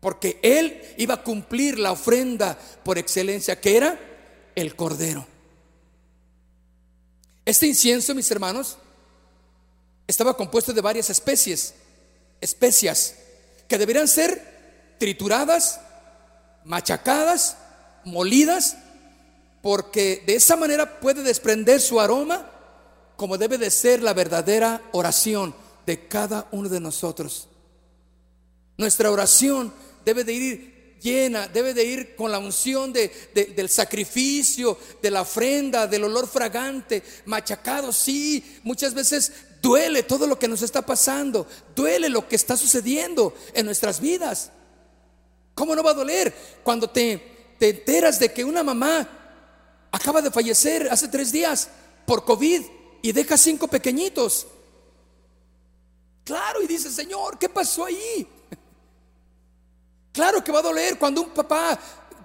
[0.01, 3.99] Porque Él iba a cumplir la ofrenda por excelencia, que era
[4.55, 5.27] el Cordero.
[7.45, 8.79] Este incienso, mis hermanos,
[10.07, 11.75] estaba compuesto de varias especies,
[12.41, 13.15] especias,
[13.67, 14.54] que deberían ser
[14.97, 15.79] trituradas,
[16.63, 17.57] machacadas
[18.05, 18.77] molidas,
[19.61, 22.51] porque de esa manera puede desprender su aroma
[23.15, 25.55] como debe de ser la verdadera oración
[25.85, 27.47] de cada uno de nosotros.
[28.77, 33.11] Nuestra oración debe de ir llena, debe de ir con la unción de,
[33.55, 37.91] del sacrificio, de la ofrenda, del olor fragante, machacado.
[37.91, 39.31] Sí, muchas veces
[39.61, 44.51] duele todo lo que nos está pasando, duele lo que está sucediendo en nuestras vidas.
[45.55, 49.07] ¿Cómo no va a doler cuando te te enteras de que una mamá
[49.91, 51.69] acaba de fallecer hace tres días
[52.05, 52.61] por COVID
[53.01, 54.47] y deja cinco pequeñitos.
[56.23, 58.27] Claro, y dice, Señor, ¿qué pasó ahí?
[60.11, 61.77] Claro que va a doler cuando un papá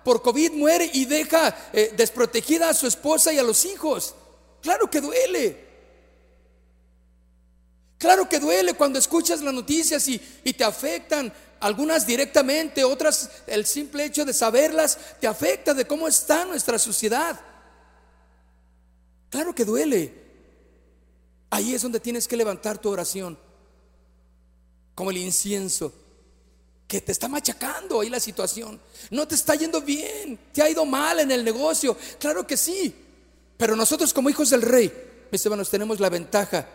[0.04, 4.14] por COVID muere y deja eh, desprotegida a su esposa y a los hijos.
[4.62, 5.66] Claro que duele.
[7.98, 13.66] Claro que duele cuando escuchas las noticias y, y te afectan algunas directamente, otras el
[13.66, 17.38] simple hecho de saberlas te afecta de cómo está nuestra sociedad.
[19.29, 20.20] Claro que duele.
[21.51, 23.38] Ahí es donde tienes que levantar tu oración,
[24.94, 25.92] como el incienso,
[26.87, 28.81] que te está machacando ahí la situación.
[29.11, 31.96] No te está yendo bien, te ha ido mal en el negocio.
[32.18, 32.94] Claro que sí,
[33.57, 34.92] pero nosotros como hijos del rey,
[35.31, 36.66] mis hermanos, tenemos la ventaja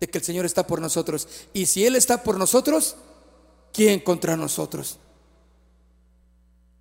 [0.00, 1.28] de que el Señor está por nosotros.
[1.52, 2.96] Y si Él está por nosotros,
[3.72, 4.98] ¿quién contra nosotros?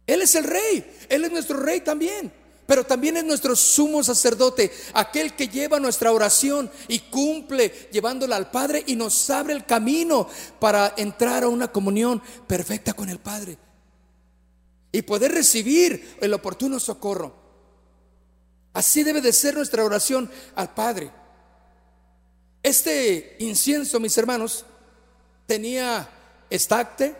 [0.05, 2.31] Él es el rey, Él es nuestro rey también,
[2.65, 8.51] pero también es nuestro sumo sacerdote, aquel que lleva nuestra oración y cumple llevándola al
[8.51, 10.27] Padre y nos abre el camino
[10.59, 13.57] para entrar a una comunión perfecta con el Padre
[14.91, 17.33] y poder recibir el oportuno socorro.
[18.73, 21.11] Así debe de ser nuestra oración al Padre.
[22.63, 24.65] Este incienso, mis hermanos,
[25.45, 26.09] tenía
[26.51, 27.15] estacte,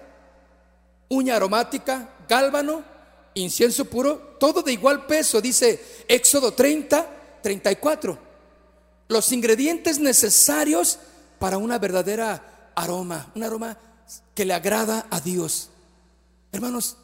[1.09, 2.91] uña aromática, gálbano
[3.33, 8.17] incienso puro, todo de igual peso, dice Éxodo 30, 34.
[9.07, 10.99] Los ingredientes necesarios
[11.39, 13.77] para una verdadera aroma, un aroma
[14.33, 15.69] que le agrada a Dios.
[16.51, 16.97] Hermanos,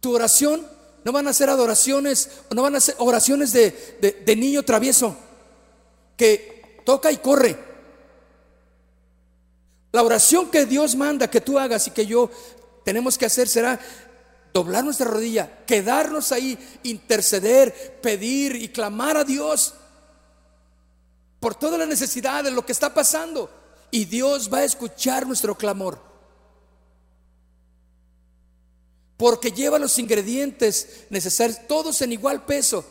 [0.00, 0.66] tu oración
[1.04, 3.70] no van a ser adoraciones, no van a ser oraciones de,
[4.24, 5.16] de niño travieso
[6.16, 7.75] que toca y corre.
[9.96, 12.30] La oración que Dios manda que tú hagas y que yo
[12.84, 13.80] tenemos que hacer será
[14.52, 19.72] doblar nuestra rodilla, quedarnos ahí, interceder, pedir y clamar a Dios
[21.40, 23.50] por toda la necesidad de lo que está pasando.
[23.90, 25.98] Y Dios va a escuchar nuestro clamor.
[29.16, 32.84] Porque lleva los ingredientes necesarios, todos en igual peso.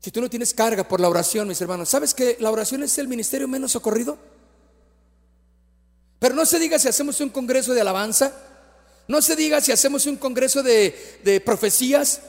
[0.00, 2.96] Si tú no tienes carga por la oración, mis hermanos, ¿sabes que la oración es
[2.96, 4.32] el ministerio menos socorrido?
[6.24, 8.32] Pero no se diga si hacemos un congreso de alabanza,
[9.08, 12.22] no se diga si hacemos un congreso de, profecías,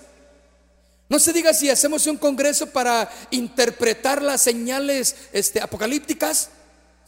[1.08, 6.49] no se diga si hacemos un congreso para interpretar las señales este, apocalípticas,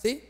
[0.02, 0.24] ¿sí?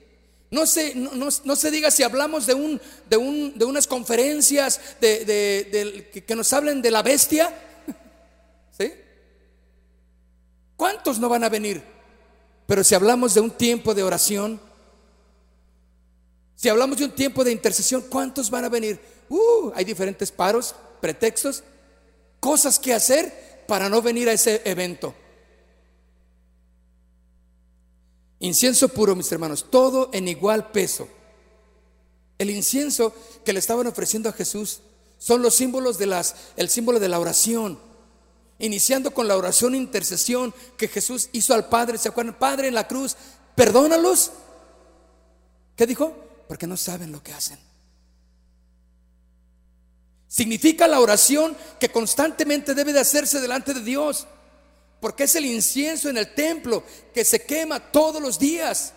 [0.49, 6.09] No se, no, se diga si hablamos de, un, de, un, de unas conferencias de,
[6.25, 7.53] que nos hablen de la bestia,
[8.75, 8.93] ¿sí?
[10.75, 11.83] ¿Cuántos no van a venir?
[12.65, 14.66] Pero si hablamos de un tiempo de oración,
[16.57, 18.99] si hablamos de un tiempo de intercesión, ¿cuántos van a venir?
[19.29, 21.63] Uh, hay diferentes paros, pretextos,
[22.39, 25.13] cosas que hacer para no venir a ese evento.
[28.39, 31.07] Incienso puro, mis hermanos, todo en igual peso.
[32.39, 33.13] El incienso
[33.45, 34.79] que le estaban ofreciendo a Jesús
[35.19, 37.79] son los símbolos de las, el símbolo de la oración.
[38.57, 41.99] Iniciando con la oración e intercesión que Jesús hizo al Padre.
[41.99, 42.39] ¿Se acuerdan?
[42.39, 43.15] Padre en la cruz,
[43.53, 44.31] perdónalos.
[45.75, 46.26] ¿Qué dijo?
[46.47, 47.59] Porque no saben lo que hacen.
[50.27, 54.27] Significa la oración que constantemente debe de hacerse delante de Dios.
[54.99, 56.83] Porque es el incienso en el templo
[57.13, 58.93] que se quema todos los días.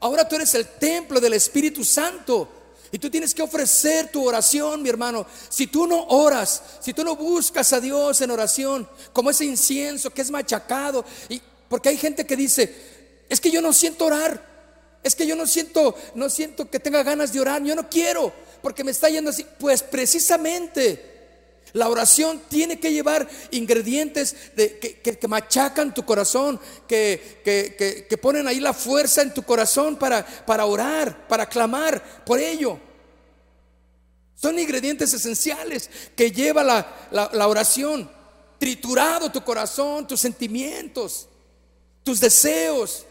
[0.00, 2.48] Ahora tú eres el templo del Espíritu Santo.
[2.92, 5.26] Y tú tienes que ofrecer tu oración, mi hermano.
[5.48, 10.10] Si tú no oras, si tú no buscas a Dios en oración, como ese incienso
[10.10, 14.53] que es machacado, y porque hay gente que dice, es que yo no siento orar.
[15.04, 18.32] Es que yo no siento, no siento que tenga ganas de orar, yo no quiero,
[18.62, 19.46] porque me está yendo así.
[19.58, 21.12] Pues precisamente
[21.74, 27.42] la oración tiene que llevar ingredientes que, machacan tu corazón, que,
[28.08, 32.78] que, ponen ahí la fuerza en tu corazón para, para orar, para clamar por ello.
[34.34, 38.10] Son ingredientes esenciales que lleva la, la oración.
[38.58, 41.28] Triturado tu corazón, tus sentimientos,
[42.02, 43.04] tus deseos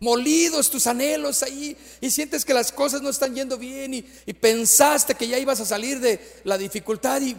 [0.00, 4.02] molidos tus anhelos ahí y sientes que las cosas no están yendo bien y,
[4.34, 7.34] pensaste que ya ibas a salir de la dificultad y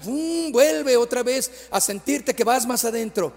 [0.52, 3.34] vuelve otra vez a sentirte que vas más adentro.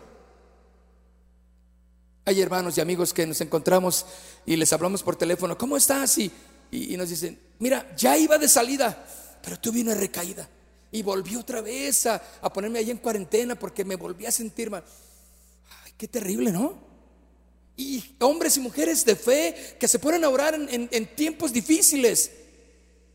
[2.25, 4.07] Hay hermanos y amigos que nos encontramos
[4.47, 6.19] y les hablamos por teléfono, ¿cómo estás?
[6.19, 6.31] Y,
[6.71, 9.07] y, nos dicen, mira, ya iba de salida,
[9.43, 10.49] pero tuve una recaída
[10.91, 14.71] y volví otra vez a, a ponerme ahí en cuarentena porque me volví a sentir
[14.71, 14.85] mal.
[15.85, 16.92] Ay, qué terrible, ¿no?
[17.77, 22.31] Y hombres y mujeres de fe que se ponen a orar en, tiempos difíciles.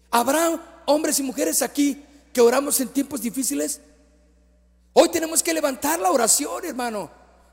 [0.10, 3.82] ¿Habrá hombres y mujeres aquí que oramos en tiempos difíciles?
[4.93, 7.12] Hoy tenemos que levantar la oración, hermano,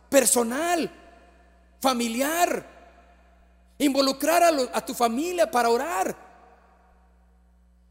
[0.09, 0.91] personal,
[1.81, 2.67] familiar,
[3.79, 6.17] involucrar a, tu familia para orar.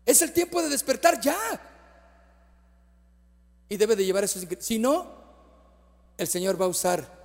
[0.06, 1.38] Es el tiempo de despertar ya.
[3.69, 4.45] Y debe de llevar esos.
[4.60, 5.08] Si no,
[6.17, 7.22] el Señor va a usar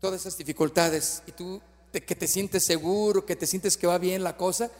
[0.00, 1.60] todas esas dificultades y tú
[1.92, 4.70] que te sientes seguro, que te sientes que va bien la cosa,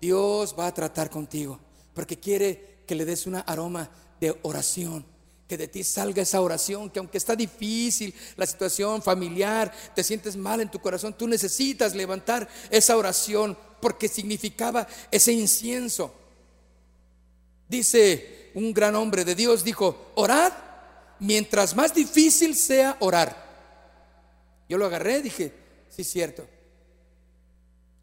[0.00, 1.60] Dios va a tratar contigo,
[1.94, 5.06] porque quiere que le des una aroma de oración,
[5.46, 10.36] que de ti salga esa oración, que aunque está difícil la situación familiar, te sientes
[10.36, 16.12] mal en tu corazón, tú necesitas levantar esa oración, porque significaba ese incienso.
[17.68, 20.52] Dice un gran hombre de Dios, dijo, orad
[21.20, 23.43] mientras más difícil sea orar.
[24.68, 25.52] Yo lo agarré, dije,
[25.90, 26.46] sí es cierto.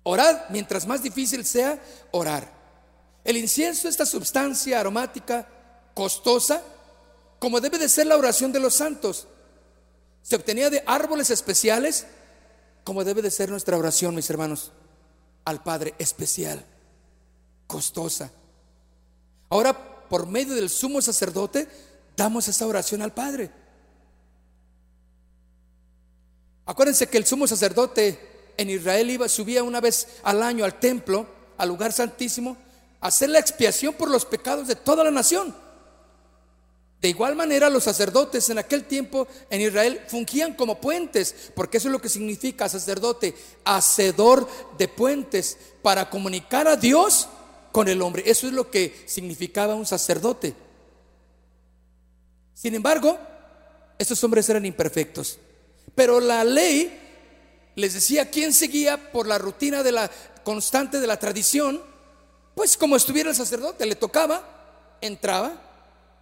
[0.04, 1.82] Orad, mientras más difícil sea,
[2.12, 2.52] orar.
[3.24, 5.48] El incienso, esta sustancia aromática
[5.94, 6.62] costosa,
[7.40, 9.28] como debe de ser la oración de los santos,
[10.22, 12.06] se obtenía de árboles especiales,
[12.84, 14.72] como debe de ser nuestra oración, mis hermanos,
[15.46, 16.64] al Padre especial,
[17.68, 18.32] costosa.
[19.50, 21.68] Ahora, por medio del sumo sacerdote,
[22.16, 23.52] damos esa oración al Padre.
[26.66, 31.26] Acuérdense que el sumo sacerdote en Israel iba, subía una vez al año al templo,
[31.58, 32.58] al lugar santísimo,
[33.00, 35.56] a hacer la expiación por los pecados de toda la nación.
[37.02, 41.88] De igual manera, los sacerdotes en aquel tiempo en Israel fungían como puentes, porque eso
[41.88, 43.34] es lo que significa sacerdote,
[43.66, 44.48] hacedor
[44.78, 47.28] de puentes, para comunicar a Dios
[47.72, 48.24] con el hombre.
[48.28, 50.54] Eso es lo que significaba un sacerdote.
[52.54, 53.18] Sin embargo,
[53.98, 55.40] estos hombres eran imperfectos,
[55.96, 57.00] pero la ley
[57.76, 60.12] les decía quién seguía por la rutina de la
[60.44, 61.82] constante de la tradición,
[62.56, 65.72] pues como estuviera el sacerdote, le tocaba, entraba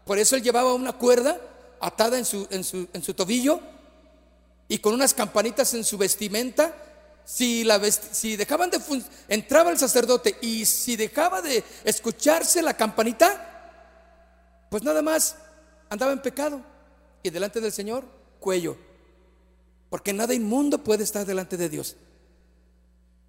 [0.10, 1.40] por eso él llevaba una cuerda
[1.80, 3.60] atada en su, en su, tobillo
[4.68, 6.74] y con unas campanitas en su vestimenta.
[7.24, 8.82] Si, la si dejaban de
[9.28, 15.36] entraba el sacerdote y si dejaba de escucharse la campanita, pues nada más
[15.92, 16.60] andaba en pecado
[17.22, 18.04] y delante del Señor
[18.40, 18.80] cuello,
[19.90, 21.96] porque nada inmundo puede estar delante de Dios.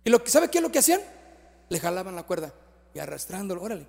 [0.04, 1.00] Y lo que sabe qué es lo que hacían?
[1.68, 2.52] Le jalaban la cuerda
[2.94, 3.86] y arrastrándolo, órale,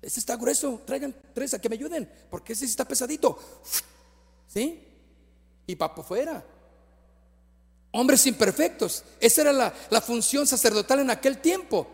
[0.00, 3.38] este está grueso, traigan tres a que me ayuden, porque ese está pesadito.
[4.48, 4.82] ¿Sí?
[5.66, 6.44] Y papo fuera.
[7.92, 9.04] Hombres imperfectos.
[9.20, 11.86] Esa era la, la función sacerdotal en aquel tiempo.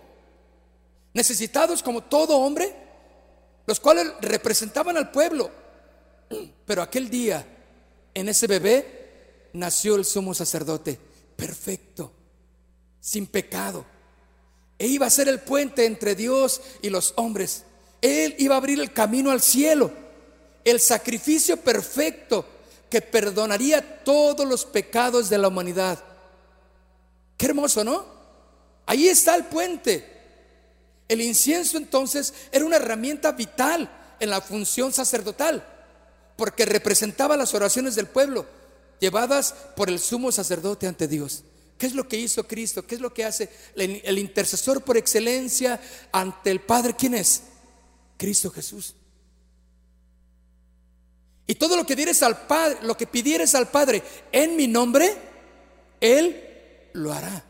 [1.12, 2.74] Necesitados como todo hombre,
[3.66, 5.50] los cuales representaban al pueblo.
[6.66, 7.44] Pero aquel día,
[8.14, 8.97] en ese bebé,
[9.58, 10.98] nació el sumo sacerdote,
[11.36, 12.12] perfecto,
[13.00, 13.84] sin pecado.
[14.78, 17.64] E iba a ser el puente entre Dios y los hombres.
[18.00, 19.90] Él iba a abrir el camino al cielo,
[20.64, 22.46] el sacrificio perfecto
[22.88, 25.98] que perdonaría todos los pecados de la humanidad.
[27.36, 28.06] Qué hermoso, ¿no?
[28.86, 30.16] Ahí está el puente.
[31.08, 33.90] El incienso entonces era una herramienta vital
[34.20, 35.66] en la función sacerdotal,
[36.36, 38.46] porque representaba las oraciones del pueblo,
[39.00, 41.44] llevadas por el sumo sacerdote ante Dios.
[41.78, 42.86] ¿Qué es lo que hizo Cristo?
[42.86, 45.80] ¿Qué es lo que hace el, intercesor por excelencia
[46.10, 46.94] ante el Padre?
[46.98, 47.42] ¿Quién es?
[48.16, 48.94] Cristo Jesús.
[51.46, 55.16] Y todo lo que dieres al Padre, lo que pidieres al Padre en mi nombre,
[56.00, 57.44] Él lo hará.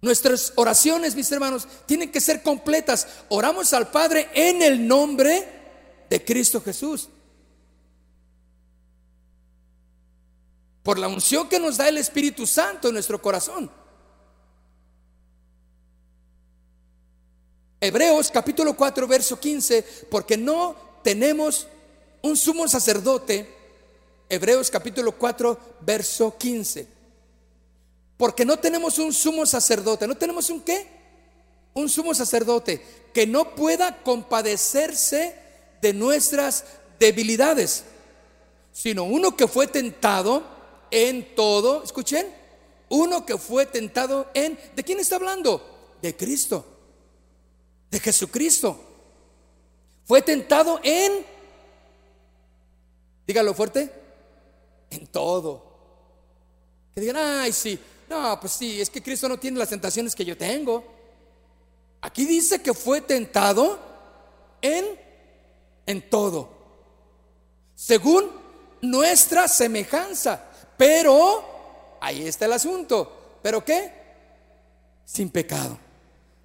[0.00, 3.08] Nuestras oraciones, mis hermanos, tienen que ser completas.
[3.28, 5.48] Oramos al Padre en el nombre
[6.08, 7.08] de Cristo Jesús.
[10.84, 13.70] Por la unción que nos da el Espíritu Santo en nuestro corazón.
[17.80, 21.66] Hebreos capítulo 4, verso 15, porque no tenemos
[22.20, 23.48] un sumo sacerdote.
[24.28, 26.86] Hebreos capítulo 4, verso 15.
[28.18, 30.06] Porque no tenemos un sumo sacerdote.
[30.06, 30.86] ¿No tenemos un qué?
[31.72, 32.82] Un sumo sacerdote
[33.14, 35.34] que no pueda compadecerse
[35.80, 36.64] de nuestras
[36.98, 37.84] debilidades,
[38.72, 40.53] sino uno que fue tentado
[40.94, 41.82] en todo.
[41.82, 42.26] Escuchen,
[42.88, 44.58] uno que fue tentado en...
[44.74, 45.96] ¿De quién está hablando?
[46.00, 46.74] De Cristo
[47.94, 48.76] de Jesucristo.
[50.04, 51.24] Fue tentado en,
[53.24, 53.88] dígalo fuerte,
[54.90, 55.64] en todo.
[56.92, 57.78] Que digan, ay, sí,
[58.08, 60.84] no, pues sí, es que Cristo no tiene las tentaciones que yo tengo.
[62.00, 63.78] Aquí dice que fue tentado
[64.60, 64.84] en,
[65.86, 66.48] en todo,
[67.76, 68.28] según
[68.82, 70.50] nuestra semejanza.
[70.76, 73.38] Pero, ahí está el asunto.
[73.42, 73.92] ¿Pero qué?
[75.04, 75.78] Sin pecado.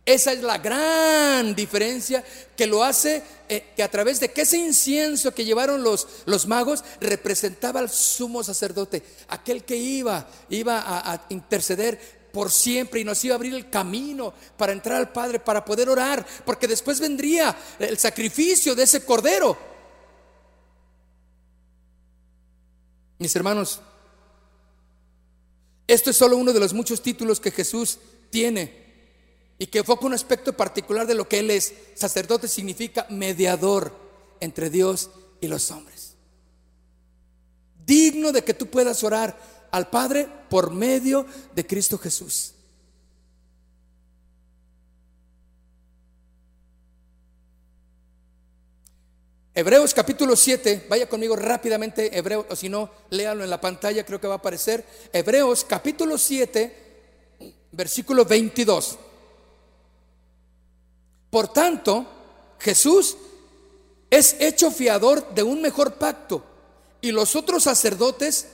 [0.06, 2.24] Esa es la gran diferencia
[2.58, 6.48] que lo hace, eh, que a través de que ese incienso que llevaron los, los
[6.48, 12.00] magos representaba al sumo sacerdote, aquel que iba, iba a, a interceder
[12.32, 15.90] por siempre y nos iba a abrir el camino para entrar al Padre, para poder
[15.90, 19.56] orar, porque después vendría el sacrificio de ese cordero.
[23.20, 23.80] Mis hermanos,
[25.90, 27.98] esto es solo uno de los muchos títulos que Jesús
[28.30, 28.90] tiene
[29.58, 31.74] y que enfoca un aspecto particular de lo que Él es.
[31.96, 33.92] Sacerdote significa mediador
[34.40, 35.10] entre Dios
[35.42, 36.14] y los hombres.
[37.88, 41.26] Digno de que tú puedas orar al Padre por medio
[41.56, 42.54] de Cristo Jesús.
[49.60, 54.22] Hebreos capítulo 7, vaya conmigo rápidamente, Hebreos, o si no, léalo en la pantalla, creo
[54.22, 54.86] que va a aparecer.
[55.12, 57.43] Hebreos capítulo 7,
[57.74, 58.97] versículo 22.
[61.30, 62.07] Por tanto,
[62.57, 63.18] Jesús
[64.10, 66.41] es hecho fiador de un mejor pacto
[67.01, 68.47] y los otros sacerdotes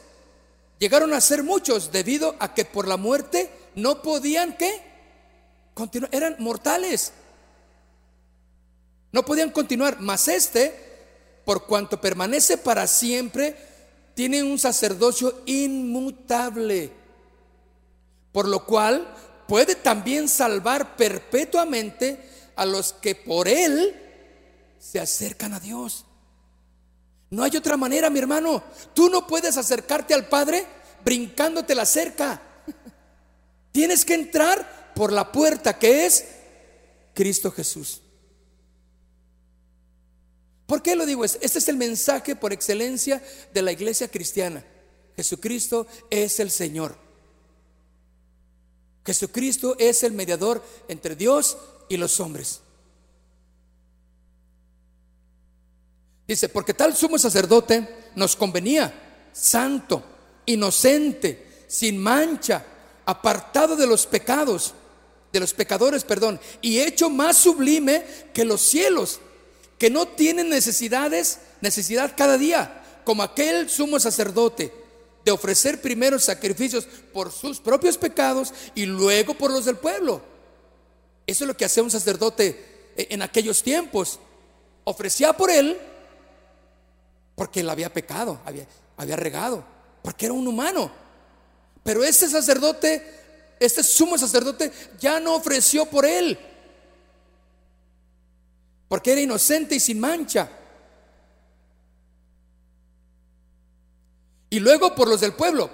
[0.80, 4.82] llegaron a ser muchos debido a que por la muerte no podían que
[5.76, 7.12] continuar, eran mortales.
[9.12, 10.85] No podían continuar, mas este,
[11.46, 13.56] por cuanto permanece para siempre,
[14.16, 16.91] tiene un sacerdocio inmutable,
[18.32, 19.08] por lo cual
[19.48, 22.20] puede también salvar perpetuamente
[22.56, 23.96] a los que por él
[24.80, 26.06] se acercan a Dios.
[27.30, 28.64] No hay otra manera, mi hermano.
[28.93, 30.66] Tú no puedes acercarte al Padre
[31.04, 32.41] brincándote la cerca.
[33.72, 36.26] Tienes que entrar por la puerta que es
[37.14, 38.02] Cristo Jesús.
[40.76, 41.24] ¿Por qué lo digo?
[41.24, 43.24] Este es el mensaje por excelencia
[43.54, 44.62] de la iglesia cristiana.
[45.16, 46.98] Jesucristo es el Señor.
[49.06, 51.58] Jesucristo es el mediador entre Dios
[51.88, 52.60] y los hombres.
[56.28, 60.04] Dice, porque tal sumo sacerdote nos convenía, santo,
[60.46, 62.66] inocente, sin mancha,
[63.06, 64.74] apartado de los pecados,
[65.32, 69.22] de los pecadores, perdón, y hecho más sublime que los cielos,
[69.86, 74.74] que no tienen necesidades, necesidad cada día, como aquel sumo sacerdote,
[75.24, 80.24] de ofrecer primero sacrificios por sus propios pecados y luego por los del pueblo.
[81.28, 84.18] Eso es lo que hacía un sacerdote en aquellos tiempos.
[84.86, 85.78] Ofrecía por él
[87.36, 88.42] porque él había pecado,
[88.98, 89.64] había regado,
[90.02, 90.92] porque era un humano.
[91.84, 93.04] Pero este sacerdote,
[93.60, 96.40] este sumo sacerdote, ya no ofreció por él,
[98.88, 100.50] porque era inocente y sin mancha.
[104.50, 105.70] Y luego por los del pueblo,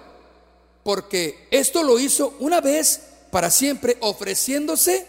[0.84, 5.07] porque esto lo hizo una vez para siempre, ofreciéndose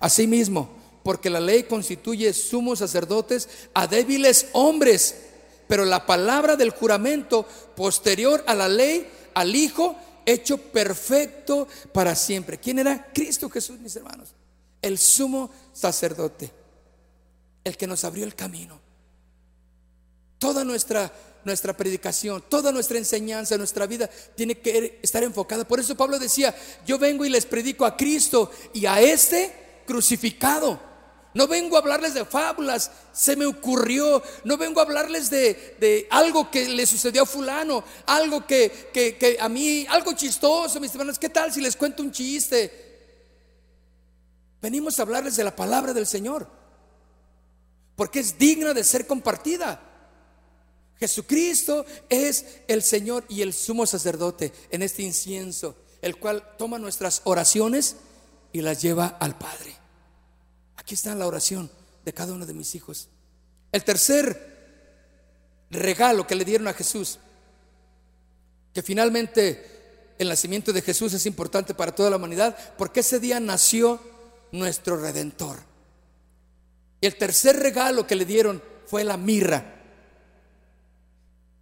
[0.00, 0.70] a sí mismo,
[1.02, 5.14] porque la ley constituye sumos sacerdotes a débiles hombres
[5.70, 7.46] pero la palabra del juramento
[7.76, 9.94] posterior a la ley, al Hijo,
[10.26, 12.58] hecho perfecto para siempre.
[12.58, 13.06] ¿Quién era?
[13.14, 14.30] Cristo Jesús, mis hermanos.
[14.82, 16.50] El sumo sacerdote,
[17.64, 18.80] el que nos abrió el camino.
[20.38, 21.12] Toda nuestra
[21.44, 25.66] nuestra predicación, toda nuestra enseñanza, nuestra vida tiene que estar enfocada.
[25.66, 26.54] Por eso Pablo decía,
[26.86, 30.90] yo vengo y les predico a Cristo y a este crucificado.
[31.32, 34.22] No vengo a hablarles de fábulas, se me ocurrió.
[34.44, 39.48] No vengo a hablarles de, algo que le sucedió a fulano, algo que, que, a
[39.48, 41.18] mí, algo chistoso, mis hermanos.
[41.18, 42.88] ¿Qué tal si les cuento un chiste?
[44.60, 46.48] Venimos a hablarles de la palabra del Señor,
[48.00, 49.78] porque es digna de ser compartida.
[50.98, 57.20] Jesucristo es el Señor y el sumo sacerdote en este incienso, el cual toma nuestras
[57.24, 57.96] oraciones
[58.54, 59.76] y las lleva al Padre.
[60.76, 61.70] Aquí está la oración
[62.02, 63.10] de cada uno de mis hijos.
[63.70, 67.18] El tercer regalo que le dieron a Jesús,
[68.72, 73.40] que finalmente el nacimiento de Jesús es importante para toda la humanidad, porque ese día
[73.40, 74.00] nació
[74.52, 75.68] nuestro redentor.
[77.00, 79.82] Y el tercer regalo que le dieron fue la mirra.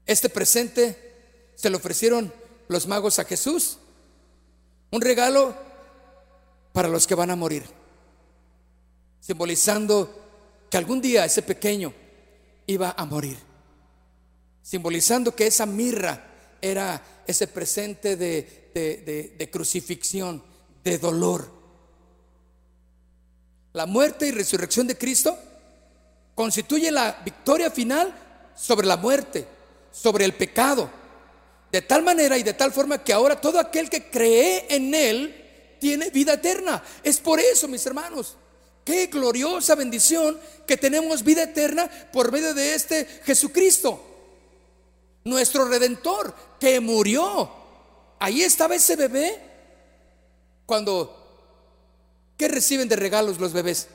[0.06, 2.32] Este presente se lo ofrecieron
[2.68, 3.78] los magos a Jesús.
[4.90, 5.54] Un regalo
[6.72, 7.78] para los que van a morir
[9.28, 10.08] simbolizando
[10.70, 11.92] que algún día ese pequeño
[12.66, 13.36] iba a morir,
[14.62, 20.42] simbolizando que esa mirra era ese presente de, crucifixión,
[20.82, 21.57] de dolor.
[23.78, 25.38] La muerte y resurrección de Cristo
[26.34, 28.12] constituye la victoria final
[28.56, 29.46] sobre la muerte,
[29.92, 30.90] sobre el pecado,
[31.70, 35.76] de tal manera y de tal forma que ahora todo aquel que cree en Él
[35.78, 36.82] tiene vida eterna.
[37.04, 38.34] Es por eso, mis hermanos,
[38.84, 44.02] Qué gloriosa bendición que tenemos vida eterna por medio de este Jesucristo,
[45.22, 47.48] nuestro redentor, que murió.
[48.18, 49.38] Ahí estaba ese bebé
[50.66, 51.27] cuando,
[52.38, 53.88] ¿qué reciben de regalos los bebés?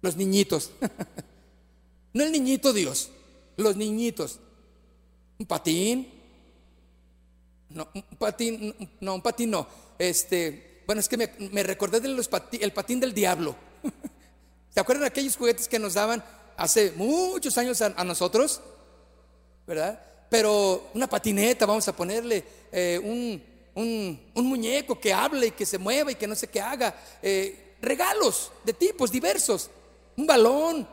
[0.00, 0.70] Los niñitos.
[2.14, 3.10] no el niñito Dios,
[3.56, 4.38] los niñitos.
[5.38, 6.12] Un patín.
[7.68, 9.66] No, un patín, no, un patín no.
[9.98, 12.18] Este, bueno, es que me, recordé del
[12.60, 13.56] el patín del diablo.
[14.70, 16.22] ¿Se acuerdan de aquellos juguetes que nos daban
[16.56, 18.60] hace muchos años a, nosotros?
[19.66, 20.00] ¿Verdad?
[20.30, 23.42] Pero una patineta, vamos a ponerle eh, un,
[24.34, 26.94] muñeco que hable y que se mueva y que no sé qué haga.
[27.22, 29.70] Eh, regalos de tipos diversos.
[30.16, 30.88] Un balón,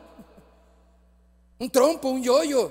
[1.58, 2.70] un trompo, un yoyo.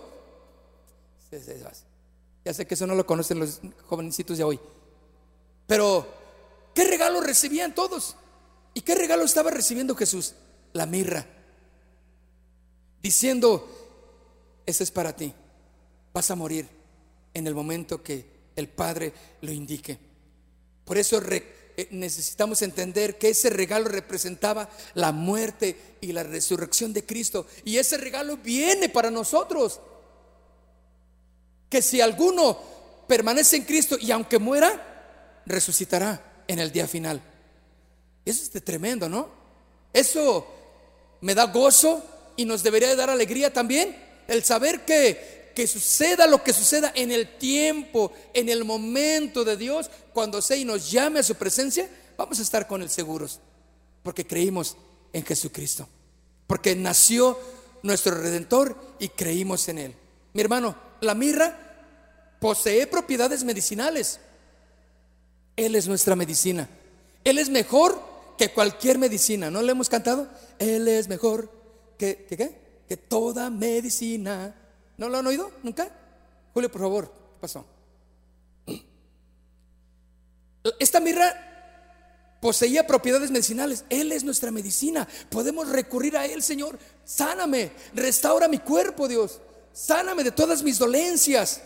[2.46, 4.60] Ya sé que eso no lo conocen los jovencitos de hoy.
[5.66, 6.24] Pero
[6.74, 8.16] ¿Qué regalo recibían todos?
[8.74, 10.36] ¿Y qué regalo estaba recibiendo Jesús?
[10.74, 11.26] La mirra.
[13.02, 13.68] Diciendo,
[14.66, 15.34] ese es para ti.
[16.14, 16.68] Vas a morir
[17.34, 18.26] en el momento que
[18.56, 19.98] el Padre lo indique.
[20.86, 27.06] Por eso eh, necesitamos entender que ese regalo representaba la muerte y la resurrección de
[27.06, 27.48] Cristo.
[27.64, 29.80] Y ese regalo viene para nosotros.
[31.70, 32.60] Que si alguno
[33.08, 37.22] permanece en Cristo y aunque muera, resucitará en el día final.
[38.26, 39.30] Eso es tremendo, ¿no?
[39.92, 40.48] Eso
[41.22, 42.04] me da gozo
[42.36, 43.96] y nos debería dar alegría también
[44.28, 49.58] el saber que, que suceda lo que suceda en el tiempo, en el momento de
[49.58, 53.40] Dios, cuando sea y nos llame a su presencia, vamos a estar con él seguros,
[54.04, 54.78] porque creímos
[55.12, 55.88] en Jesucristo,
[56.48, 57.40] porque nació
[57.84, 59.96] nuestro redentor y creímos en él.
[60.34, 61.58] Mi hermano, la mirra
[62.40, 64.20] posee propiedades medicinales.
[65.56, 66.68] Él es nuestra medicina.
[67.24, 68.02] Él es mejor
[68.38, 69.52] que cualquier medicina.
[69.52, 70.28] ¿No le hemos cantado?
[70.60, 71.52] Él es mejor
[71.98, 72.26] que,
[72.88, 74.56] que toda medicina.
[74.98, 75.90] ¿No lo han oído nunca?
[76.54, 77.66] Julio, por favor, ¿qué pasó?
[80.80, 83.86] Esta mirra poseía propiedades medicinales.
[83.90, 85.08] Él es nuestra medicina.
[85.30, 86.78] Podemos recurrir a Él, Señor.
[87.06, 89.40] Sáname, restaura mi cuerpo, Dios.
[89.74, 91.62] Sáname de todas mis dolencias.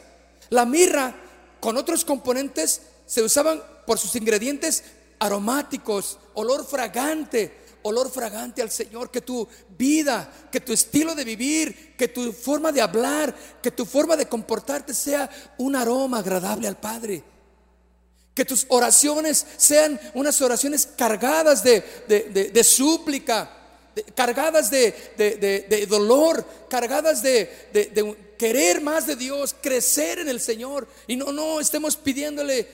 [0.50, 1.16] La mirra
[1.60, 4.84] con otros componentes se usaban por sus ingredientes
[5.20, 11.96] aromáticos, olor fragante, olor fragante al Señor, que tu vida, que tu estilo de vivir,
[11.98, 16.78] que tu forma de hablar, que tu forma de comportarte sea un aroma agradable al
[16.78, 17.24] Padre.
[18.34, 23.52] Que tus oraciones sean unas oraciones cargadas de, de, súplica,
[24.14, 30.88] cargadas de, dolor, cargadas de, querer más de Dios, crecer en el Señor.
[31.08, 32.68] Y no, no estemos pidiéndole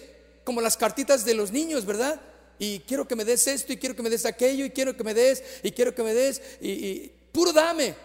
[0.43, 2.19] como las cartitas de los niños, ¿verdad?
[2.59, 5.03] Y quiero que me des esto, y quiero que me des aquello, y quiero que
[5.03, 7.95] me des, y quiero que me des, y, puro dame.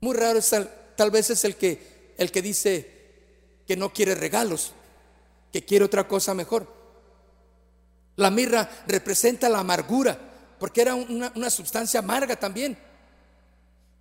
[0.00, 0.54] Muy raro es
[0.96, 2.94] tal, vez es el que, el que dice
[3.66, 4.72] que no quiere regalos,
[5.52, 6.72] que quiere otra cosa mejor.
[8.16, 10.18] La mirra representa la amargura,
[10.58, 12.78] porque era una, una sustancia amarga también,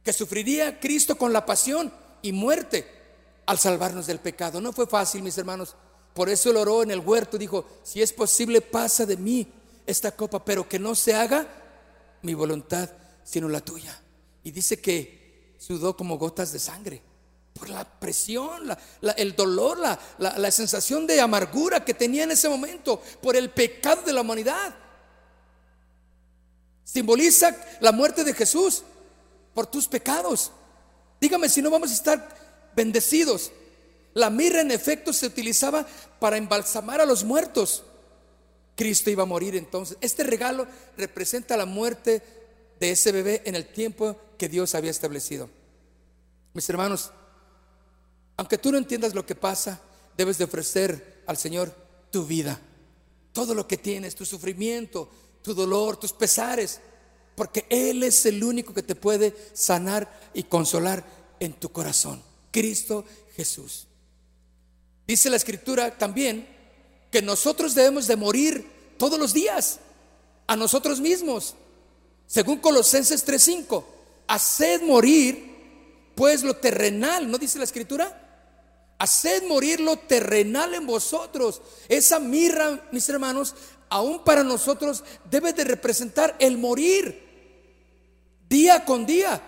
[0.03, 2.87] que sufriría Cristo con la pasión y muerte
[3.47, 4.61] al salvarnos del pecado.
[4.61, 5.75] No fue fácil, mis hermanos.
[6.17, 9.47] Por eso él oró en el huerto, dijo, si es posible, pasa de mí
[9.85, 11.47] esta copa, pero que no se haga
[12.23, 12.89] mi voluntad,
[13.23, 14.01] sino la tuya.
[14.43, 17.03] Y dice que sudó como gotas de sangre
[17.53, 18.75] por la presión,
[19.15, 24.01] el dolor, la, la sensación de amargura que tenía en ese momento, por el pecado
[24.01, 24.73] de la humanidad.
[26.83, 28.81] Simboliza la muerte de Jesús
[29.53, 30.51] por tus pecados.
[31.21, 32.27] Dígame si no vamos a estar
[32.75, 33.51] bendecidos.
[34.17, 35.85] La mirra en efecto se utilizaba
[36.19, 37.83] para embalsamar a los muertos.
[38.75, 39.95] Cristo iba a morir entonces.
[40.01, 40.65] Este regalo
[40.97, 42.23] representa la muerte
[42.79, 45.51] de ese bebé en el tiempo que Dios había establecido.
[46.55, 47.11] Mis hermanos,
[48.37, 49.79] aunque tú no entiendas lo que pasa,
[50.17, 51.71] debes de ofrecer al Señor
[52.09, 52.59] tu vida,
[53.33, 55.11] todo lo que tienes, tu sufrimiento,
[55.43, 56.79] tu dolor, tus pesares,
[57.35, 61.05] porque Él es el único que te puede sanar y consolar
[61.39, 62.19] en tu corazón.
[62.49, 63.05] Cristo
[63.35, 63.86] Jesús.
[65.07, 66.47] Dice la escritura también
[67.09, 69.79] que nosotros debemos de morir todos los días
[70.47, 71.55] a nosotros mismos.
[72.25, 73.85] Según Colosenses 3:5,
[74.27, 75.55] haced morir
[76.13, 78.23] pues lo terrenal, ¿no dice la escritura?
[78.99, 81.61] Haced morir lo terrenal en vosotros.
[81.87, 83.55] Esa mirra, mis hermanos,
[83.89, 87.23] aún para nosotros debe de representar el morir
[88.49, 89.41] día con día.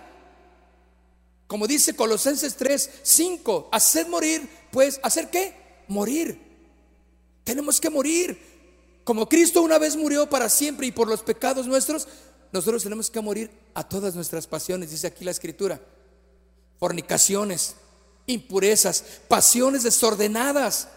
[1.47, 5.55] Como dice Colosenses 3, 5, haced morir, pues, ¿hacer qué?
[5.87, 6.39] Morir.
[7.43, 8.39] Tenemos que morir.
[9.03, 12.07] Como Cristo una vez murió para siempre y por los pecados nuestros,
[12.51, 15.79] nosotros tenemos que morir a todas nuestras pasiones, dice aquí la escritura.
[16.79, 17.75] Fornicaciones,
[18.27, 20.87] impurezas, pasiones desordenadas,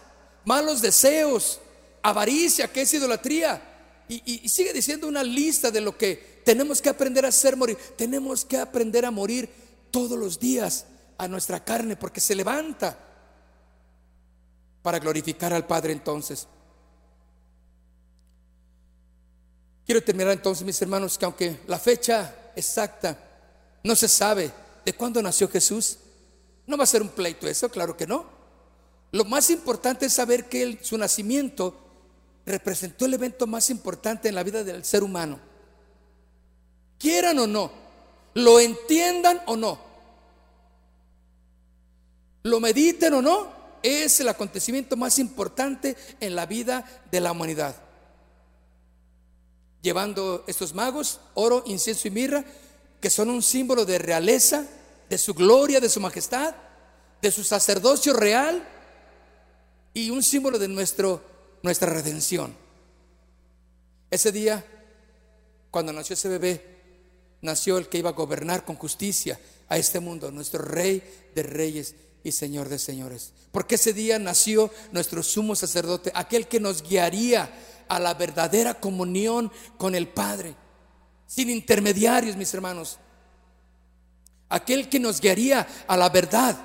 [0.44, 1.60] malos deseos,
[2.02, 3.62] avaricia, que es idolatría.
[4.08, 7.78] Y, y, sigue diciendo una lista de lo que tenemos que aprender a hacer morir.
[7.96, 9.48] Tenemos que aprender a morir
[9.90, 10.84] todos los días
[11.16, 12.98] a nuestra carne porque se levanta
[14.82, 16.46] para glorificar al Padre entonces.
[19.86, 23.18] Quiero terminar entonces, mis hermanos, que aunque la fecha exacta
[23.82, 24.50] no se sabe
[24.84, 25.98] de cuándo nació Jesús,
[26.66, 28.24] no va a ser un pleito eso, claro que no.
[29.10, 31.76] Lo más importante es saber que su nacimiento
[32.46, 35.38] representó el evento más importante en la vida del ser humano.
[36.98, 37.70] Quieran o no,
[38.34, 39.78] lo entiendan o no,
[42.44, 47.76] lo mediten o no, es el acontecimiento más importante en la vida de la humanidad.
[49.82, 52.44] Llevando estos magos oro, incienso y mirra,
[53.00, 54.64] que son un símbolo de realeza,
[55.10, 56.54] de su gloria, de su majestad,
[57.20, 58.66] de su sacerdocio real
[59.92, 61.22] y un símbolo de nuestro,
[61.62, 62.54] nuestra redención.
[64.10, 64.64] Ese día,
[65.70, 66.72] cuando nació ese bebé,
[67.40, 71.02] nació el que iba a gobernar con justicia a este mundo, nuestro rey
[71.34, 73.32] de reyes y Señor de señores.
[73.50, 77.50] Porque ese día nació nuestro sumo sacerdote, aquel que nos guiaría
[77.88, 80.54] a la verdadera comunión con el Padre.
[81.26, 82.98] sin intermediarios, mis hermanos.
[84.50, 86.58] Aquel que nos guiaría a la verdad,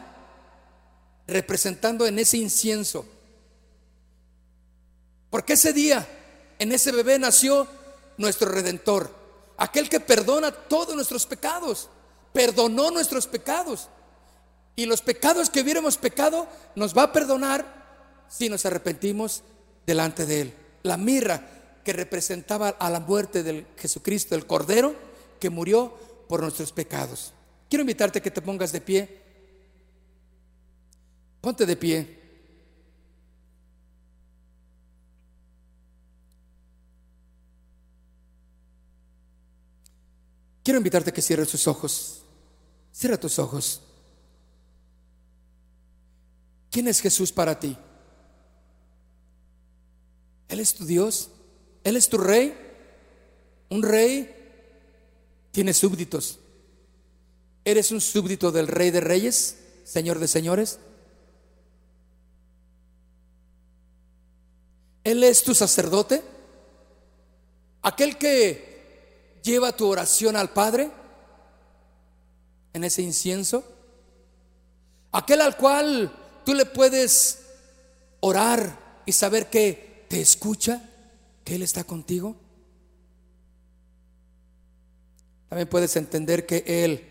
[1.26, 3.06] representando en ese incienso.
[5.30, 6.06] Porque ese día,
[6.60, 7.66] en ese bebé nació
[8.18, 9.16] nuestro redentor,
[9.56, 11.90] aquel que perdona todos nuestros pecados,
[12.34, 13.88] perdonó nuestros pecados.
[14.78, 17.66] Y los pecados que hubiéramos pecado nos va a perdonar
[18.30, 19.42] si nos arrepentimos
[19.88, 20.54] delante de Él.
[20.84, 24.96] La mirra que representaba a la muerte del Jesucristo, el Cordero,
[25.40, 25.98] que murió
[26.30, 27.34] por nuestros pecados.
[27.68, 29.22] Quiero invitarte a que te pongas de pie.
[31.42, 32.20] Ponte de pie.
[40.64, 42.22] Quiero invitarte a que cierres tus ojos.
[42.92, 43.82] Cierra tus ojos.
[46.78, 47.76] ¿Quién es Jesús para ti?
[50.48, 51.32] Él es tu Dios.
[51.84, 52.56] Él es tu rey.
[53.70, 54.32] Un rey
[55.50, 56.38] tiene súbditos.
[57.66, 60.78] ¿Eres un súbdito del rey de reyes, señor de señores?
[65.04, 66.22] Él es tu sacerdote.
[67.82, 70.92] Aquel que lleva tu oración al Padre
[72.72, 73.64] en ese incienso.
[75.12, 76.14] Aquel al cual
[76.48, 77.40] tú le puedes
[78.22, 80.82] orar y saber que te escucha,
[81.44, 82.38] que Él está contigo.
[85.50, 87.06] También puedes entender que Él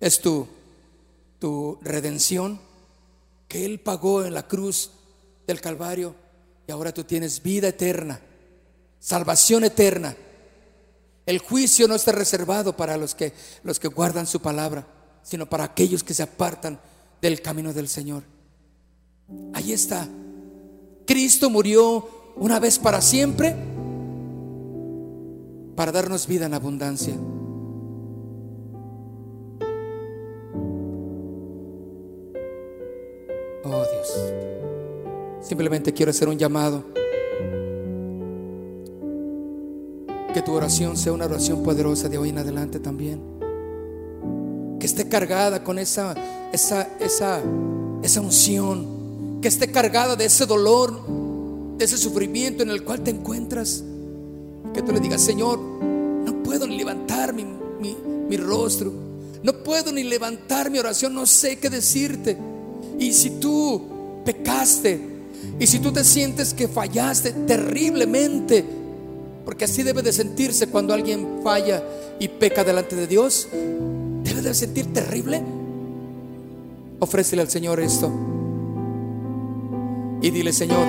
[0.00, 0.48] es tu,
[1.38, 2.58] tu redención,
[3.46, 4.92] que Él pagó en la cruz
[5.46, 6.14] del Calvario
[6.66, 8.22] y ahora tú tienes vida eterna,
[9.00, 10.16] salvación eterna.
[11.26, 13.34] El juicio no está reservado para los que,
[13.64, 14.86] los que guardan su palabra,
[15.22, 16.80] sino para aquellos que se apartan
[17.20, 18.22] del camino del Señor.
[19.52, 20.08] Ahí está.
[21.06, 23.54] Cristo murió una vez para siempre
[25.80, 27.14] para darnos vida en abundancia.
[33.64, 34.34] Oh Dios,
[35.40, 36.84] simplemente quiero hacer un llamado.
[40.34, 43.39] Que tu oración sea una oración poderosa de hoy en adelante también.
[44.80, 46.14] Que esté cargada con esa,
[46.52, 47.40] esa, esa,
[48.02, 49.38] esa unción.
[49.40, 51.06] Que esté cargada de ese dolor,
[51.78, 53.84] de ese sufrimiento en el cual te encuentras.
[54.74, 57.96] Que tú le digas, Señor, no puedo ni levantar mi, mi,
[58.28, 58.92] mi rostro.
[59.42, 61.14] No puedo ni levantar mi oración.
[61.14, 62.36] No sé qué decirte.
[62.98, 63.82] Y si tú
[64.24, 65.00] pecaste,
[65.58, 68.64] y si tú te sientes que fallaste terriblemente,
[69.44, 71.82] porque así debe de sentirse cuando alguien falla
[72.18, 73.48] y peca delante de Dios.
[74.40, 75.42] Debe de sentir terrible.
[76.98, 78.10] Ofrécele al Señor esto.
[80.22, 80.86] Y dile, Señor,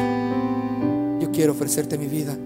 [1.19, 2.37] yo quiero ofrecerte mi vida.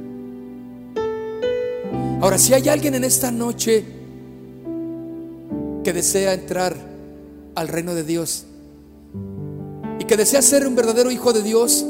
[2.22, 3.86] Ahora, si hay alguien en esta noche
[5.84, 6.76] que desea entrar
[7.54, 8.46] al reino de Dios
[10.00, 11.86] y que desea ser un verdadero hijo de Dios,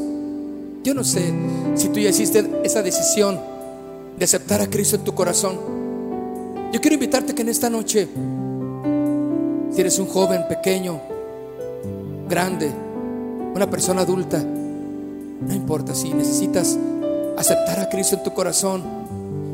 [0.84, 1.34] yo no sé
[1.76, 3.40] si tú ya hiciste esa decisión
[4.20, 5.58] de aceptar a Cristo en tu corazón.
[6.74, 8.10] Yo quiero invitarte que en esta noche,
[9.76, 11.02] si eres un joven pequeño,
[12.30, 12.72] grande,
[13.54, 16.78] una persona adulta, no importa si necesitas
[17.38, 18.84] aceptar a Cristo en tu corazón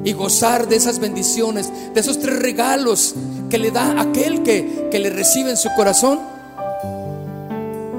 [0.03, 3.15] y gozar de esas bendiciones, de esos tres regalos
[3.49, 6.19] que le da aquel que, que le recibe en su corazón.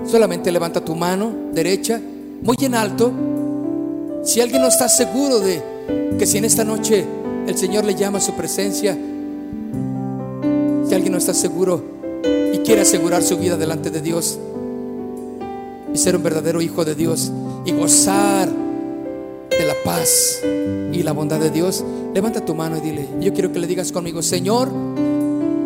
[0.06, 2.00] Solamente levanta tu mano derecha,
[2.40, 3.10] muy en alto.
[4.22, 5.60] Si alguien no está seguro de
[6.20, 7.04] que si en esta noche
[7.48, 8.96] el Señor le llama a su presencia,
[10.86, 12.00] si alguien no está seguro
[12.52, 14.38] y quiere asegurar su vida delante de Dios
[15.92, 17.32] y ser un verdadero hijo de Dios
[17.64, 20.40] y gozar de la paz
[20.92, 21.84] y la bondad de Dios,
[22.14, 24.68] levanta tu mano y dile, yo quiero que le digas conmigo, Señor,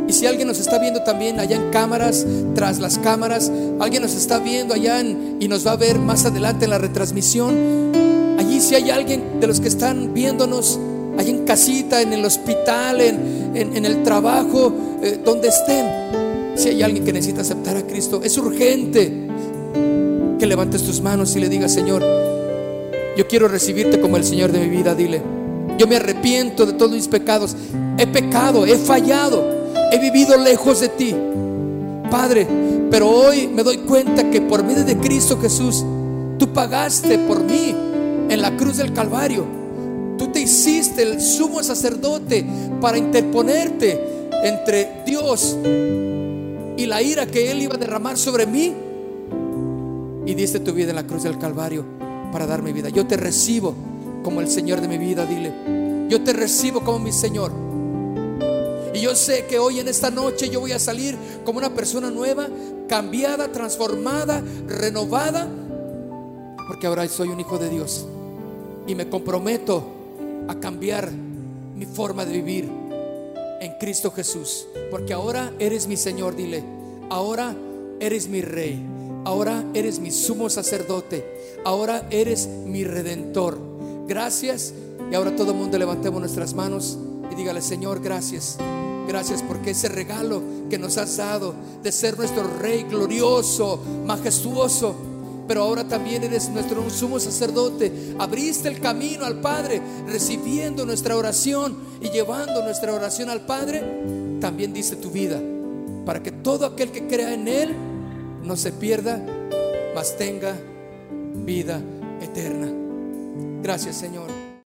[0.08, 2.24] y si alguien nos está viendo también allá en cámaras,
[2.54, 6.64] tras las cámaras, alguien nos está viendo allá y nos va a ver más adelante
[6.64, 7.86] en la retransmisión,
[8.38, 10.78] Allí si hay alguien de los que están viéndonos,
[11.18, 14.72] allí en casita, en el hospital, en, el trabajo,
[15.02, 15.86] eh, donde estén,
[16.56, 19.12] si hay alguien que necesita aceptar a Cristo, es urgente
[20.38, 22.02] que levantes tus manos y le digas, Señor,
[23.16, 25.22] yo quiero recibirte como el Señor de mi vida, dile.
[25.78, 27.56] Yo me arrepiento de todos mis pecados.
[27.98, 29.44] He pecado, he fallado,
[29.92, 31.14] he vivido lejos de ti.
[32.10, 32.46] Padre,
[32.90, 35.84] pero hoy me doy cuenta que por medio de Cristo Jesús,
[36.38, 37.74] tú pagaste por mí
[38.28, 39.44] en la cruz del Calvario.
[40.18, 42.44] Tú te hiciste el sumo sacerdote
[42.80, 45.56] para interponerte entre Dios
[46.76, 48.74] y la ira que Él iba a derramar sobre mí.
[50.26, 51.84] Y diste tu vida en la cruz del Calvario
[52.32, 52.88] para dar mi vida.
[52.88, 53.74] Yo te recibo
[54.22, 55.52] como el Señor de mi vida, dile.
[56.08, 57.52] Yo te recibo como mi Señor.
[58.92, 62.10] Y yo sé que hoy en esta noche yo voy a salir como una persona
[62.10, 62.48] nueva,
[62.88, 65.48] cambiada, transformada, renovada,
[66.66, 68.06] porque ahora soy un hijo de Dios.
[68.86, 69.84] Y me comprometo
[70.48, 72.85] a cambiar mi forma de vivir
[73.60, 74.66] en Cristo Jesús.
[74.90, 76.62] Porque ahora eres mi Señor, dile.
[77.10, 77.54] Ahora
[78.00, 78.84] eres mi Rey.
[79.24, 81.24] Ahora eres mi sumo sacerdote.
[81.64, 83.58] Ahora eres mi redentor.
[84.06, 84.72] Gracias.
[85.10, 86.98] Y ahora todo el mundo levantemos nuestras manos
[87.30, 88.58] y dígale, Señor, gracias.
[89.06, 94.94] Gracias porque ese regalo que nos has dado de ser nuestro Rey glorioso, majestuoso,
[95.46, 97.92] pero ahora también eres nuestro sumo sacerdote.
[98.18, 103.82] Abriste el camino al Padre, recibiendo nuestra oración y llevando nuestra oración al Padre.
[104.40, 105.40] También dice tu vida,
[106.04, 107.74] para que todo aquel que crea en Él
[108.42, 109.24] no se pierda,
[109.94, 110.56] mas tenga
[111.34, 111.80] vida
[112.20, 112.68] eterna.
[113.62, 114.35] Gracias Señor.